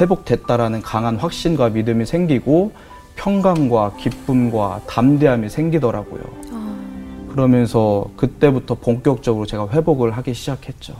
회복됐다라는 0.00 0.82
강한 0.82 1.16
확신과 1.16 1.68
믿음이 1.70 2.06
생기고 2.06 2.72
평강과 3.14 3.94
기쁨과 3.98 4.80
담대함이 4.88 5.48
생기더라고요. 5.48 6.22
그러면서 7.30 8.06
그때부터 8.16 8.74
본격적으로 8.74 9.46
제가 9.46 9.68
회복을 9.68 10.10
하기 10.12 10.34
시작했죠. 10.34 10.94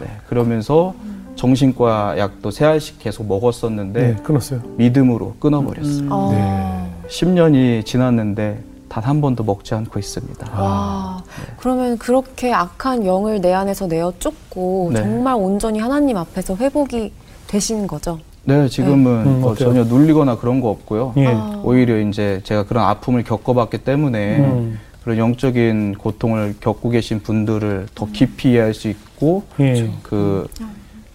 네, 0.00 0.06
그러면서 0.28 0.94
정신과 1.36 2.18
약도 2.18 2.50
세 2.50 2.64
알씩 2.64 2.98
계속 2.98 3.26
먹었었는데 3.26 4.00
네, 4.00 4.16
끊었어요. 4.22 4.60
믿음으로 4.76 5.34
끊어버렸어요. 5.40 6.08
아, 6.10 6.86
10년이 7.08 7.84
지났는데 7.84 8.62
단 8.88 9.02
한 9.04 9.20
번도 9.20 9.42
먹지 9.42 9.74
않고 9.74 9.98
있습니다. 9.98 10.60
와, 10.60 11.24
그러면 11.56 11.98
그렇게 11.98 12.52
악한 12.52 13.04
영을 13.04 13.40
내 13.40 13.52
안에서 13.52 13.88
내어 13.88 14.12
쫓고 14.20 14.90
네. 14.94 15.00
정말 15.00 15.34
온전히 15.34 15.80
하나님 15.80 16.16
앞에서 16.16 16.54
회복이 16.54 17.12
되신 17.48 17.88
거죠? 17.88 18.20
네, 18.44 18.68
지금은 18.68 19.26
음, 19.26 19.42
어, 19.44 19.48
어때요? 19.48 19.70
전혀 19.70 19.84
눌리거나 19.84 20.36
그런 20.38 20.60
거 20.60 20.68
없고요. 20.70 21.14
예. 21.16 21.26
아. 21.26 21.60
오히려 21.64 21.98
이제 21.98 22.40
제가 22.44 22.66
그런 22.66 22.84
아픔을 22.84 23.24
겪어봤기 23.24 23.78
때문에 23.78 24.38
음. 24.38 24.78
그런 25.02 25.18
영적인 25.18 25.96
고통을 25.96 26.54
겪고 26.60 26.90
계신 26.90 27.18
분들을 27.20 27.88
더 27.96 28.06
깊이 28.12 28.52
이해할 28.52 28.74
수 28.74 28.86
있고 28.88 29.42
예. 29.58 29.90
그 30.04 30.46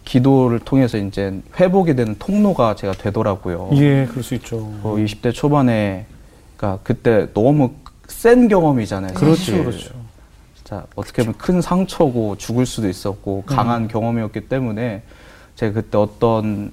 기도를 0.10 0.58
통해서 0.58 0.98
이제 0.98 1.40
회복이 1.60 1.96
되는 1.96 2.16
통로가 2.18 2.76
제가 2.76 2.94
되더라고요. 2.94 3.70
예, 3.74 4.08
그럴 4.10 4.24
수 4.24 4.34
있죠. 4.34 4.58
어, 4.82 4.96
20대 4.98 5.32
초반에 5.32 6.08
그러니까 6.58 6.82
그때 6.84 7.28
너무 7.36 7.74
센 8.08 8.48
경험이잖아요. 8.48 9.14
그렇죠. 9.14 9.64
그렇죠. 9.64 9.94
진짜 10.56 10.84
어떻게 10.96 11.22
보면 11.22 11.38
큰 11.38 11.62
상처고 11.62 12.38
죽을 12.38 12.66
수도 12.66 12.90
있었고 12.90 13.44
강한 13.46 13.88
경험이었기 13.88 14.50
때문에 14.50 15.04
제가 15.56 15.74
그때 15.74 16.00
어떤 16.00 16.72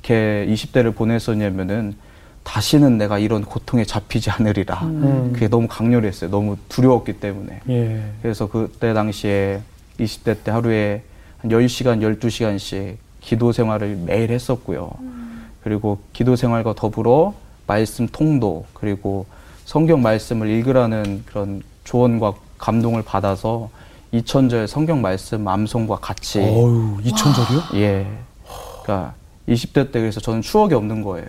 게 0.00 0.46
20대를 0.48 0.94
보냈었냐면은 0.94 1.94
다시는 2.42 2.96
내가 2.96 3.18
이런 3.18 3.44
고통에 3.44 3.84
잡히지 3.84 4.30
않으리라. 4.30 4.80
음. 4.84 5.30
그게 5.34 5.46
너무 5.46 5.68
강렬했어요. 5.68 6.30
너무 6.30 6.56
두려웠기 6.70 7.20
때문에. 7.20 7.60
예. 7.68 8.02
그래서 8.22 8.48
그때 8.48 8.94
당시에 8.94 9.60
20대 10.00 10.38
때 10.42 10.50
하루에 10.50 11.02
한 11.42 11.50
10시간, 11.50 12.00
12시간씩 12.00 12.96
기도 13.20 13.52
생활을 13.52 13.96
매일 13.96 14.30
했었고요. 14.30 14.90
그리고 15.62 15.98
기도 16.12 16.36
생활과 16.36 16.74
더불어 16.74 17.34
말씀 17.66 18.06
통도, 18.08 18.64
그리고 18.72 19.26
성경 19.64 20.02
말씀을 20.02 20.48
읽으라는 20.48 21.24
그런 21.26 21.62
조언과 21.84 22.34
감동을 22.58 23.02
받아서 23.02 23.70
2000절 24.12 24.66
성경 24.66 25.00
말씀 25.00 25.46
암송과 25.46 25.96
같이 25.96 26.38
어유, 26.40 26.98
2천절이요? 27.04 27.74
예. 27.76 28.06
그러니까 28.82 29.14
20대 29.48 29.90
때 29.90 30.00
그래서 30.00 30.20
저는 30.20 30.42
추억이 30.42 30.74
없는 30.74 31.02
거예요. 31.02 31.26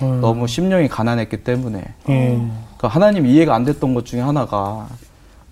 어. 0.00 0.18
너무 0.20 0.46
심령이 0.46 0.88
가난했기 0.88 1.38
때문에. 1.38 1.82
예. 2.08 2.28
그러니까 2.76 2.88
하나님 2.88 3.26
이해가 3.26 3.54
안 3.54 3.64
됐던 3.64 3.94
것 3.94 4.04
중에 4.04 4.20
하나가 4.20 4.88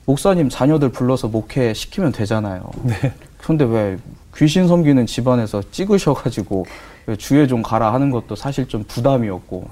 목사님 0.04 0.50
자녀들 0.50 0.90
불러서 0.90 1.28
목회 1.28 1.72
시키면 1.72 2.12
되잖아요. 2.12 2.70
네. 2.82 3.14
그런데 3.44 3.64
왜 3.66 3.98
귀신 4.36 4.66
섬기는 4.66 5.04
집안에서 5.04 5.62
찍으셔가지고 5.70 6.64
왜 7.06 7.16
주에 7.16 7.46
좀 7.46 7.62
가라 7.62 7.92
하는 7.92 8.10
것도 8.10 8.36
사실 8.36 8.66
좀 8.66 8.84
부담이었고. 8.84 9.68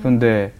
그런데 0.00 0.52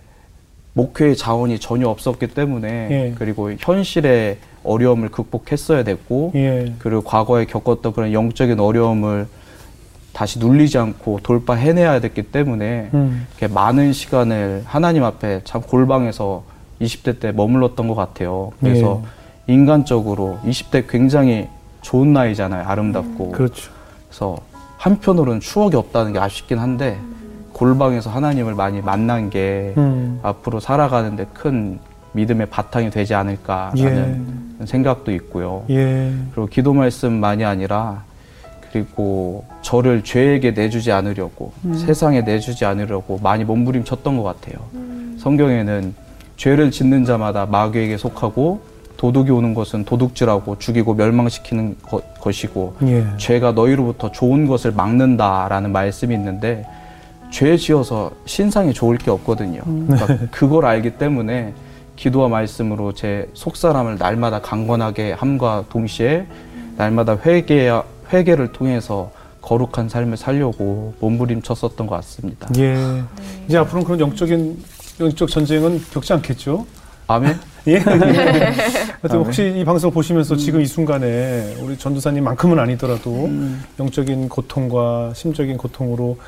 목회의 0.73 1.15
자원이 1.17 1.59
전혀 1.59 1.89
없었기 1.89 2.29
때문에 2.29 2.89
예. 2.91 3.15
그리고 3.19 3.53
현실의 3.59 4.39
어려움을 4.65 5.11
극복했어야 5.11 5.83
됐고 5.83 6.33
예. 6.37 6.73
그리고 6.79 7.03
과거에 7.03 7.45
겪었던 7.45 7.93
그런 7.93 8.13
영적인 8.13 8.59
어려움을 8.59 9.27
다시 10.13 10.39
눌리지 10.39 10.79
않고 10.79 11.21
돌파해내야 11.23 12.01
됐기 12.01 12.23
때문에 12.25 12.91
음. 12.95 13.27
많은 13.51 13.93
시간을 13.93 14.63
하나님 14.65 15.05
앞에 15.05 15.43
참 15.45 15.61
골방에서 15.63 16.45
20대 16.81 17.21
때 17.21 17.33
머물렀던 17.33 17.89
것 17.89 17.95
같아요. 17.95 18.53
그래서 18.61 19.03
인간적으로 19.47 20.39
20대 20.45 20.85
굉장히 20.89 21.49
좋은 21.89 22.13
나이잖아요. 22.13 22.69
아름답고. 22.69 23.33
그렇죠. 23.33 23.71
그래서 24.09 24.37
한편으로는 24.77 25.41
추억이 25.41 25.75
없다는 25.75 26.13
게 26.13 26.19
아쉽긴 26.19 26.59
한데 26.59 26.99
골방에서 27.55 28.11
하나님을 28.11 28.55
많이 28.55 28.83
만난 28.83 29.31
게 29.31 29.73
음. 29.79 30.21
앞으로 30.23 30.61
살아가는데 30.61 31.27
큰 31.33 31.79
믿음의 32.13 32.49
바탕이 32.51 32.91
되지 32.91 33.15
않을까라는 33.15 34.67
생각도 34.67 35.13
있고요. 35.13 35.65
예. 35.71 36.13
그리고 36.33 36.47
기도 36.47 36.75
말씀만이 36.75 37.47
아니라 37.47 38.03
그리고 38.71 39.47
저를 39.63 40.05
죄에게 40.05 40.51
내주지 40.51 40.93
않으려고 40.93 41.53
세상에 41.75 42.21
내주지 42.21 42.67
않으려고 42.67 43.19
많이 43.23 43.45
몸부림쳤던 43.45 44.19
것 44.19 44.23
같아요. 44.25 44.59
성경에는 45.19 45.95
죄를 46.37 46.71
짓는 46.71 47.07
자마다 47.07 47.47
마귀에게 47.47 47.97
속하고 47.97 48.61
도둑이 48.99 49.31
오는 49.31 49.55
것은 49.55 49.85
도둑질하고 49.85 50.59
죽이고 50.59 50.95
멸망시키는 50.95 51.77
것, 51.83 52.21
것이고 52.21 52.77
예. 52.83 53.07
죄가 53.17 53.53
너희로부터 53.53 54.11
좋은 54.11 54.47
것을 54.47 54.73
막는다라는 54.73 55.73
말씀이 55.73 56.15
있는데 56.15 56.67
죄 57.31 57.57
지어서 57.57 58.11
신상이 58.27 58.75
좋을 58.75 58.99
게 58.99 59.11
없거든요. 59.13 59.61
그러니까 59.65 60.27
그걸 60.33 60.67
알기 60.67 60.99
때문에 60.99 61.55
기도와 61.95 62.29
말씀으로 62.29 62.93
제 62.93 63.29
속사람을 63.35 63.99
날마다 63.99 64.41
강건하게 64.41 65.13
함과 65.13 65.65
동시에 65.71 66.27
날마다 66.77 67.17
회개 67.25 67.71
회개를 68.13 68.53
통해서 68.53 69.13
거룩한 69.43 69.89
삶을 69.89 70.17
살려고 70.17 70.95
몸부림쳤었던 70.99 71.87
것 71.87 71.95
같습니다. 71.97 72.49
예. 72.59 72.77
이제 73.47 73.59
앞으로는 73.59 73.85
그런 73.85 74.01
영적인 74.01 74.61
영적 74.99 75.29
전쟁은 75.29 75.81
겪지 75.93 76.13
않겠죠? 76.15 76.67
아멘. 77.07 77.39
예. 77.69 77.77
하여튼 79.03 79.19
혹시 79.19 79.53
이 79.57 79.65
방송 79.65 79.91
보시면서 79.91 80.37
지금 80.37 80.61
이 80.61 80.67
순간에 80.67 81.55
우리 81.63 81.77
전도사님만큼은 81.77 82.59
아니더라도 82.59 83.29
영적인 83.79 84.29
고통과 84.29 85.13
심적인 85.15 85.57
고통으로 85.57 86.19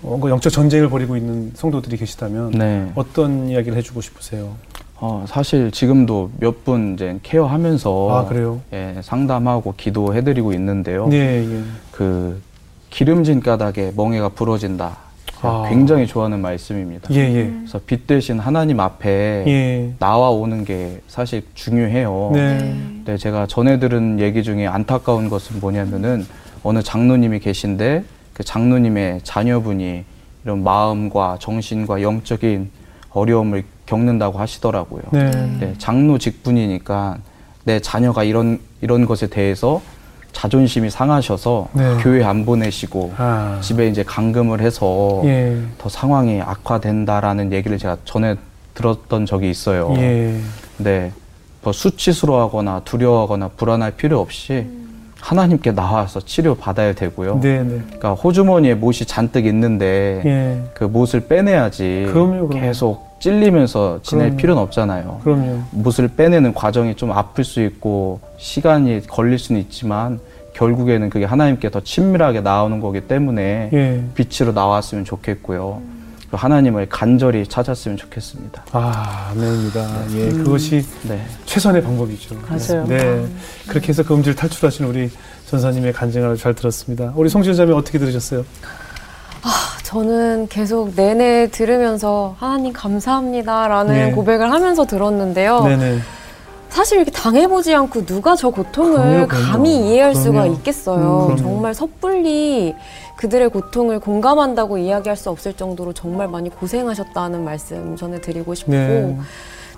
뭔가 0.00 0.30
영적 0.30 0.52
전쟁을 0.52 0.88
벌이고 0.88 1.16
있는 1.16 1.52
성도들이 1.54 1.96
계시다면 1.96 2.50
네. 2.52 2.90
어떤 2.94 3.48
이야기를 3.48 3.76
해주고 3.78 4.00
싶으세요? 4.00 4.54
어, 4.96 5.24
사실 5.28 5.70
지금도 5.70 6.30
몇 6.40 6.64
분 6.64 6.94
이제 6.94 7.18
케어하면서 7.22 8.08
아 8.10 8.24
그래요? 8.28 8.60
예, 8.72 8.96
상담하고 9.02 9.74
기도해드리고 9.76 10.52
있는데요. 10.54 11.06
네, 11.08 11.46
예. 11.50 11.62
그 11.92 12.40
기름진 12.90 13.40
까닭에 13.40 13.92
멍에가 13.96 14.30
부러진다. 14.30 14.96
제가 15.40 15.64
아. 15.64 15.68
굉장히 15.68 16.06
좋아하는 16.06 16.40
말씀입니다. 16.40 17.08
예, 17.12 17.20
예. 17.20 17.50
그래서 17.50 17.80
빛 17.86 18.06
대신 18.06 18.38
하나님 18.38 18.78
앞에 18.78 19.44
예. 19.46 19.94
나와 19.98 20.30
오는 20.30 20.64
게 20.64 21.00
사실 21.08 21.42
중요해요. 21.54 22.30
네. 22.34 22.58
근데 22.58 23.16
제가 23.16 23.46
전해 23.46 23.78
들은 23.78 24.20
얘기 24.20 24.42
중에 24.42 24.66
안타까운 24.66 25.30
것은 25.30 25.60
뭐냐면은 25.60 26.26
어느 26.62 26.82
장로님이 26.82 27.40
계신데 27.40 28.04
그 28.34 28.44
장로님의 28.44 29.20
자녀분이 29.24 30.04
이런 30.44 30.62
마음과 30.62 31.38
정신과 31.40 32.02
영적인 32.02 32.70
어려움을 33.10 33.64
겪는다고 33.86 34.38
하시더라고요. 34.38 35.02
네. 35.12 35.30
네, 35.58 35.74
장로 35.78 36.18
직분이니까 36.18 37.18
내 37.64 37.80
자녀가 37.80 38.24
이런 38.24 38.60
이런 38.82 39.04
것에 39.06 39.26
대해서 39.26 39.82
자존심이 40.32 40.90
상하셔서 40.90 41.68
네. 41.72 41.96
교회 42.00 42.24
안 42.24 42.44
보내시고 42.44 43.14
아. 43.16 43.58
집에 43.60 43.88
이제 43.88 44.02
감금을 44.02 44.60
해서 44.60 45.22
예. 45.24 45.60
더 45.78 45.88
상황이 45.88 46.40
악화된다라는 46.40 47.52
얘기를 47.52 47.78
제가 47.78 47.98
전에 48.04 48.36
들었던 48.74 49.26
적이 49.26 49.50
있어요. 49.50 49.92
예. 49.96 50.40
네, 50.78 51.12
뭐 51.62 51.72
수치스러워하거나 51.72 52.82
두려워하거나 52.84 53.48
불안할 53.56 53.92
필요 53.92 54.20
없이 54.20 54.66
하나님께 55.20 55.72
나와서 55.72 56.20
치료 56.20 56.54
받아야 56.54 56.94
되고요. 56.94 57.40
네, 57.40 57.62
네. 57.62 57.80
그러니까 57.86 58.12
호주머니에 58.14 58.74
못이 58.74 59.04
잔뜩 59.06 59.46
있는데 59.46 60.22
예. 60.24 60.62
그 60.74 60.84
못을 60.84 61.20
빼내야지 61.20 62.06
그럼요, 62.12 62.48
그럼요. 62.48 62.66
계속 62.66 63.20
찔리면서 63.20 64.00
지낼 64.02 64.26
그럼요. 64.26 64.36
필요는 64.38 64.62
없잖아요. 64.62 65.20
그럼요. 65.22 65.60
못을 65.72 66.08
빼내는 66.08 66.54
과정이 66.54 66.94
좀 66.94 67.12
아플 67.12 67.44
수 67.44 67.62
있고 67.62 68.20
시간이 68.38 69.06
걸릴 69.06 69.38
수는 69.38 69.60
있지만 69.60 70.18
결국에는 70.54 71.10
그게 71.10 71.24
하나님께 71.26 71.70
더 71.70 71.80
친밀하게 71.80 72.40
나오는 72.40 72.80
거기 72.80 73.02
때문에 73.02 73.70
예. 73.72 74.02
빛으로 74.14 74.52
나왔으면 74.52 75.04
좋겠고요. 75.04 75.80
하나님을 76.32 76.88
간절히 76.88 77.46
찾았으면 77.46 77.96
좋겠습니다. 77.96 78.64
아, 78.72 79.30
아멘입니다. 79.32 80.04
예, 80.14 80.28
그것이 80.30 80.84
네. 81.02 81.24
최선의 81.46 81.82
방법이죠. 81.82 82.36
맞아요. 82.48 82.86
네. 82.86 83.26
그렇게 83.68 83.88
해서 83.88 84.02
그 84.02 84.14
음질을 84.14 84.36
탈출하신 84.36 84.86
우리 84.86 85.10
전사님의 85.46 85.92
간증을 85.92 86.30
아주 86.30 86.42
잘 86.42 86.54
들었습니다. 86.54 87.12
우리 87.16 87.28
송지현 87.28 87.56
자매 87.56 87.72
어떻게 87.72 87.98
들으셨어요? 87.98 88.44
저는 89.90 90.46
계속 90.46 90.92
내내 90.94 91.48
들으면서 91.50 92.36
하나님 92.38 92.72
감사합니다라는 92.72 93.94
네. 93.94 94.10
고백을 94.12 94.52
하면서 94.52 94.86
들었는데요. 94.86 95.64
네네. 95.64 95.98
사실 96.70 96.98
이렇게 96.98 97.10
당해보지 97.10 97.74
않고 97.74 98.06
누가 98.06 98.36
저 98.36 98.50
고통을 98.50 98.96
그럼요, 98.96 99.26
그럼요. 99.26 99.44
감히 99.52 99.90
이해할 99.90 100.14
수가 100.14 100.42
그럼요. 100.42 100.52
있겠어요. 100.54 101.28
음. 101.30 101.36
정말 101.36 101.74
섣불리 101.74 102.74
그들의 103.16 103.50
고통을 103.50 103.98
공감한다고 104.00 104.78
이야기할 104.78 105.16
수 105.16 105.30
없을 105.30 105.52
정도로 105.52 105.92
정말 105.92 106.28
많이 106.28 106.48
고생하셨다는 106.48 107.44
말씀 107.44 107.96
전해드리고 107.96 108.54
싶고 108.54 108.72
네. 108.72 109.16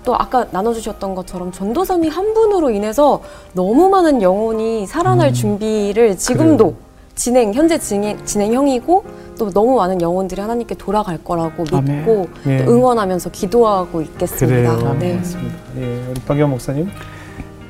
또 0.05 0.15
아까 0.15 0.45
나눠주셨던 0.51 1.15
것처럼 1.15 1.51
전도사님 1.51 2.09
한 2.11 2.33
분으로 2.33 2.69
인해서 2.69 3.21
너무 3.53 3.89
많은 3.89 4.21
영혼이 4.21 4.85
살아날 4.85 5.33
준비를 5.33 6.17
지금도 6.17 6.65
음. 6.65 6.69
그래요. 6.69 6.92
진행 7.15 7.53
현재 7.53 7.77
진행, 7.77 8.23
진행형이고 8.25 9.05
또 9.37 9.49
너무 9.51 9.75
많은 9.75 10.01
영혼들이 10.01 10.41
하나님께 10.41 10.75
돌아갈 10.75 11.17
거라고 11.23 11.63
아멘. 11.71 11.97
믿고 11.97 12.27
예. 12.47 12.65
또 12.65 12.71
응원하면서 12.71 13.29
기도하고 13.31 14.01
있겠습니다. 14.01 14.77
그래요. 14.77 14.97
네. 14.99 15.15
맞습니다. 15.15 15.55
예, 15.77 16.03
우리 16.09 16.21
박영 16.21 16.49
목사님. 16.49 16.89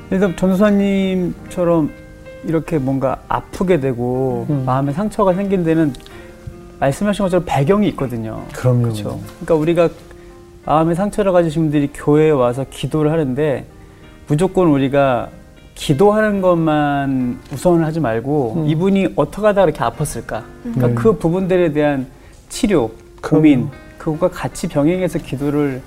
그래서 0.08 0.34
전도사님처럼 0.36 1.90
이렇게 2.44 2.78
뭔가 2.78 3.22
아프게 3.28 3.80
되고 3.80 4.46
음. 4.50 4.64
마음에 4.66 4.92
상처가 4.92 5.32
생긴 5.34 5.64
데는 5.64 5.92
말씀하신 6.80 7.24
것처럼 7.24 7.44
배경이 7.46 7.88
있거든요. 7.88 8.42
그럼요. 8.52 8.82
그렇죠. 8.82 9.20
그러니까 9.40 9.54
우리가 9.54 9.88
마음에 10.66 10.94
상처를 10.94 11.32
가지신 11.32 11.64
분들이 11.64 11.90
교회에 11.92 12.30
와서 12.30 12.64
기도를 12.70 13.12
하는데 13.12 13.66
무조건 14.26 14.68
우리가 14.68 15.28
기도하는 15.74 16.40
것만 16.40 17.40
우선을 17.52 17.84
하지 17.84 18.00
말고 18.00 18.54
음. 18.58 18.66
이분이 18.68 19.08
어떻게 19.16 19.46
하다 19.46 19.62
그렇게 19.66 19.80
아팠을까? 19.80 20.42
그러니까 20.62 20.86
네. 20.88 20.94
그 20.94 21.16
부분들에 21.18 21.72
대한 21.72 22.06
치료, 22.48 22.90
고민, 23.22 23.68
그것과 23.98 24.28
같이 24.30 24.68
병행해서 24.68 25.18
기도를 25.18 25.80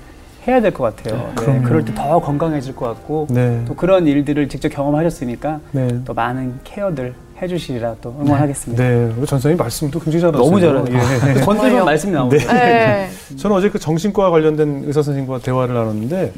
해야 0.46 0.60
될 0.60 0.72
것 0.72 0.94
같아요. 0.96 1.16
네, 1.28 1.34
그럼요. 1.34 1.62
그럴 1.62 1.84
때 1.84 1.94
더 1.94 2.20
건강해질 2.20 2.74
것 2.76 2.86
같고 2.86 3.26
네. 3.30 3.62
또 3.66 3.74
그런 3.74 4.06
일들을 4.06 4.48
직접 4.48 4.68
경험하셨으니까 4.68 5.60
네. 5.72 5.88
또 6.04 6.14
많은 6.14 6.54
케어들 6.64 7.14
해주시리라 7.40 7.96
또 8.00 8.14
응원하겠습니다. 8.20 8.82
네, 8.82 9.12
우리 9.16 9.26
전사님 9.26 9.56
말씀도 9.56 10.00
굉장히 10.00 10.20
잘하세요. 10.22 10.42
너무 10.44 10.60
잘하세요. 10.60 10.96
예. 10.96 11.34
건들면 11.40 11.44
정말요? 11.44 11.84
말씀이 11.84 12.12
나오고. 12.12 12.36
네. 12.36 12.46
네. 12.46 13.08
저는 13.36 13.56
어제 13.56 13.68
그 13.70 13.78
정신과 13.78 14.30
관련된 14.30 14.82
의사 14.86 15.02
선생님과 15.02 15.38
대화를 15.40 15.74
나눴는데 15.74 16.32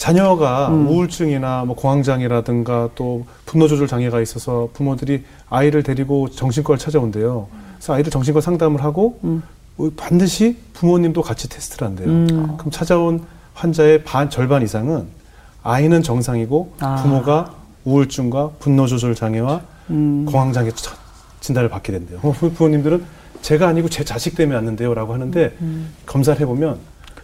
자녀가 0.00 0.68
음. 0.68 0.88
우울증이나 0.88 1.66
뭐 1.66 1.76
공황장애라든가 1.76 2.88
또 2.94 3.26
분노 3.44 3.68
조절 3.68 3.86
장애가 3.86 4.22
있어서 4.22 4.70
부모들이 4.72 5.24
아이를 5.50 5.82
데리고 5.82 6.30
정신과를 6.30 6.78
찾아온대요. 6.78 7.48
그래서 7.74 7.92
아이를 7.92 8.10
정신과 8.10 8.40
상담을 8.40 8.82
하고 8.82 9.20
음. 9.24 9.42
어, 9.76 9.90
반드시 9.98 10.56
부모님도 10.72 11.20
같이 11.20 11.50
테스트를 11.50 11.86
한대요. 11.86 12.08
음. 12.08 12.26
그럼 12.56 12.70
찾아온 12.70 13.22
환자의 13.52 14.02
반 14.04 14.30
절반 14.30 14.62
이상은 14.62 15.04
아이는 15.62 16.02
정상이고 16.02 16.72
아. 16.80 16.96
부모가 17.02 17.52
우울증과 17.84 18.52
분노 18.58 18.86
조절 18.86 19.14
장애와 19.14 19.60
음. 19.90 20.24
공황장애 20.24 20.70
차- 20.76 20.96
진단을 21.40 21.68
받게 21.68 21.92
된대요. 21.92 22.20
어, 22.22 22.32
부- 22.32 22.50
부모님들은 22.50 23.04
제가 23.42 23.68
아니고 23.68 23.90
제 23.90 24.02
자식 24.02 24.34
때문에 24.34 24.56
왔는데요라고 24.56 25.12
하는데 25.12 25.54
음. 25.60 25.90
검사를 26.06 26.40
해보면 26.40 26.78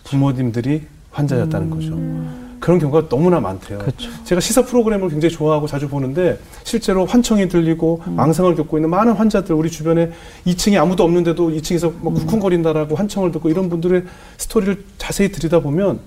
부모님들이 0.05 0.83
환자였다는 1.13 1.71
거죠. 1.71 2.46
그런 2.67 2.81
경우가 2.81 3.09
너무나 3.09 3.39
많대요. 3.39 3.79
그렇죠. 3.79 4.11
제가 4.25 4.41
시사 4.41 4.63
프로그램을 4.63 5.09
굉장히 5.09 5.33
좋아하고 5.33 5.69
자주 5.69 5.89
보는데 5.89 6.37
실제로 6.65 7.07
환청이 7.07 7.49
들리고 7.49 8.03
망상을 8.07 8.57
겪고 8.57 8.79
있는 8.79 8.91
많은 8.91 9.13
환자들 9.13 9.55
우리 9.55 9.71
주변에 9.71 10.11
2층에 10.49 10.77
아무도 10.77 11.05
없는데도 11.05 11.51
2층에서 11.51 11.93
막 12.03 12.13
쿵쿵거린다라고 12.15 12.97
환청을 12.97 13.31
듣고 13.31 13.51
이런 13.51 13.69
분들의 13.69 14.03
스토리를 14.39 14.83
자세히 14.99 15.31
들여다보면 15.31 16.01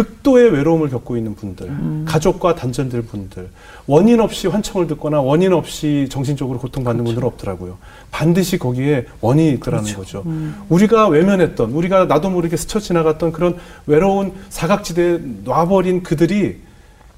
극도의 0.00 0.50
외로움을 0.52 0.88
겪고 0.88 1.16
있는 1.16 1.34
분들, 1.34 1.70
가족과 2.06 2.54
단절될 2.54 3.02
분들, 3.02 3.48
원인 3.86 4.20
없이 4.20 4.46
환청을 4.46 4.86
듣거나 4.86 5.20
원인 5.20 5.52
없이 5.52 6.08
정신적으로 6.10 6.58
고통받는 6.58 7.04
분들은 7.04 7.26
없더라고요. 7.28 7.76
반드시 8.10 8.58
거기에 8.58 9.06
원인이 9.20 9.52
있더라는 9.54 9.92
거죠. 9.94 10.24
우리가 10.68 11.08
외면했던, 11.08 11.72
우리가 11.72 12.06
나도 12.06 12.30
모르게 12.30 12.56
스쳐 12.56 12.80
지나갔던 12.80 13.32
그런 13.32 13.56
외로운 13.86 14.32
사각지대에 14.48 15.18
놔버린 15.44 16.02
그들이 16.02 16.69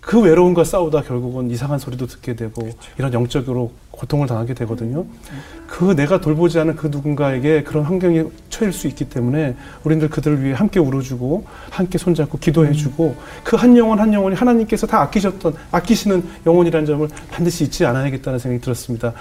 그 0.02 0.20
외로움과 0.20 0.64
싸우다 0.64 1.02
결국은 1.02 1.48
이상한 1.52 1.78
소리도 1.78 2.08
듣게 2.08 2.34
되고 2.34 2.68
이런 2.98 3.12
영적으로 3.12 3.70
고통을 3.92 4.26
당하게 4.26 4.52
되거든요. 4.52 5.06
그 5.68 5.94
내가 5.94 6.20
돌보지 6.20 6.58
않은 6.58 6.74
그 6.74 6.88
누군가에게 6.88 7.62
그런 7.62 7.84
환경에 7.84 8.24
처할 8.50 8.72
수 8.72 8.88
있기 8.88 9.08
때문에 9.08 9.54
우리들 9.84 10.10
그들을 10.10 10.42
위해 10.42 10.54
함께 10.54 10.80
울어주고 10.80 11.46
함께 11.70 11.98
손잡고 11.98 12.38
기도해주고 12.38 13.14
그한 13.44 13.76
영혼 13.76 14.00
한 14.00 14.12
영혼이 14.12 14.34
하나님께서 14.34 14.88
다 14.88 15.02
아끼셨던 15.02 15.54
아끼시는 15.70 16.24
영혼이라는 16.46 16.84
점을 16.84 17.08
반드시 17.30 17.64
잊지 17.64 17.86
않아야겠다는 17.86 18.40
생각이 18.40 18.60
들었습니다. 18.60 19.12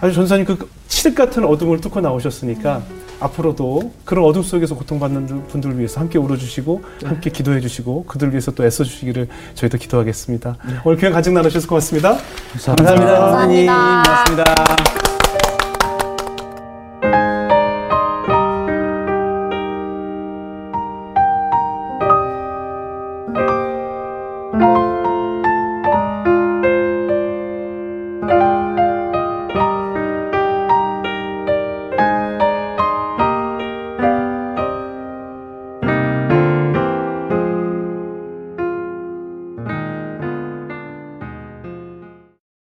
아주 0.00 0.14
전사님 0.14 0.44
그 0.44 0.70
칠흑 0.86 1.16
같은 1.16 1.44
어둠을 1.44 1.80
뚫고 1.80 2.00
나오셨으니까 2.00 2.80
앞으로도 3.20 3.92
그런 4.04 4.24
어둠 4.24 4.42
속에서 4.42 4.74
고통받는 4.74 5.48
분들을 5.48 5.78
위해서 5.78 6.00
함께 6.00 6.18
울어주시고 6.18 6.82
함께 7.04 7.30
기도해 7.30 7.60
주시고 7.60 8.04
그들 8.04 8.30
위해서 8.30 8.52
또 8.52 8.64
애써 8.64 8.84
주시기를 8.84 9.28
저희도 9.54 9.78
기도하겠습니다. 9.78 10.56
오늘 10.84 10.98
귀한 10.98 11.12
간증 11.12 11.34
나누셔서 11.34 11.66
고맙습니다. 11.68 12.16
감사합니다. 12.52 13.18
감사합니다. 13.18 14.02
고맙습니다. 14.04 15.17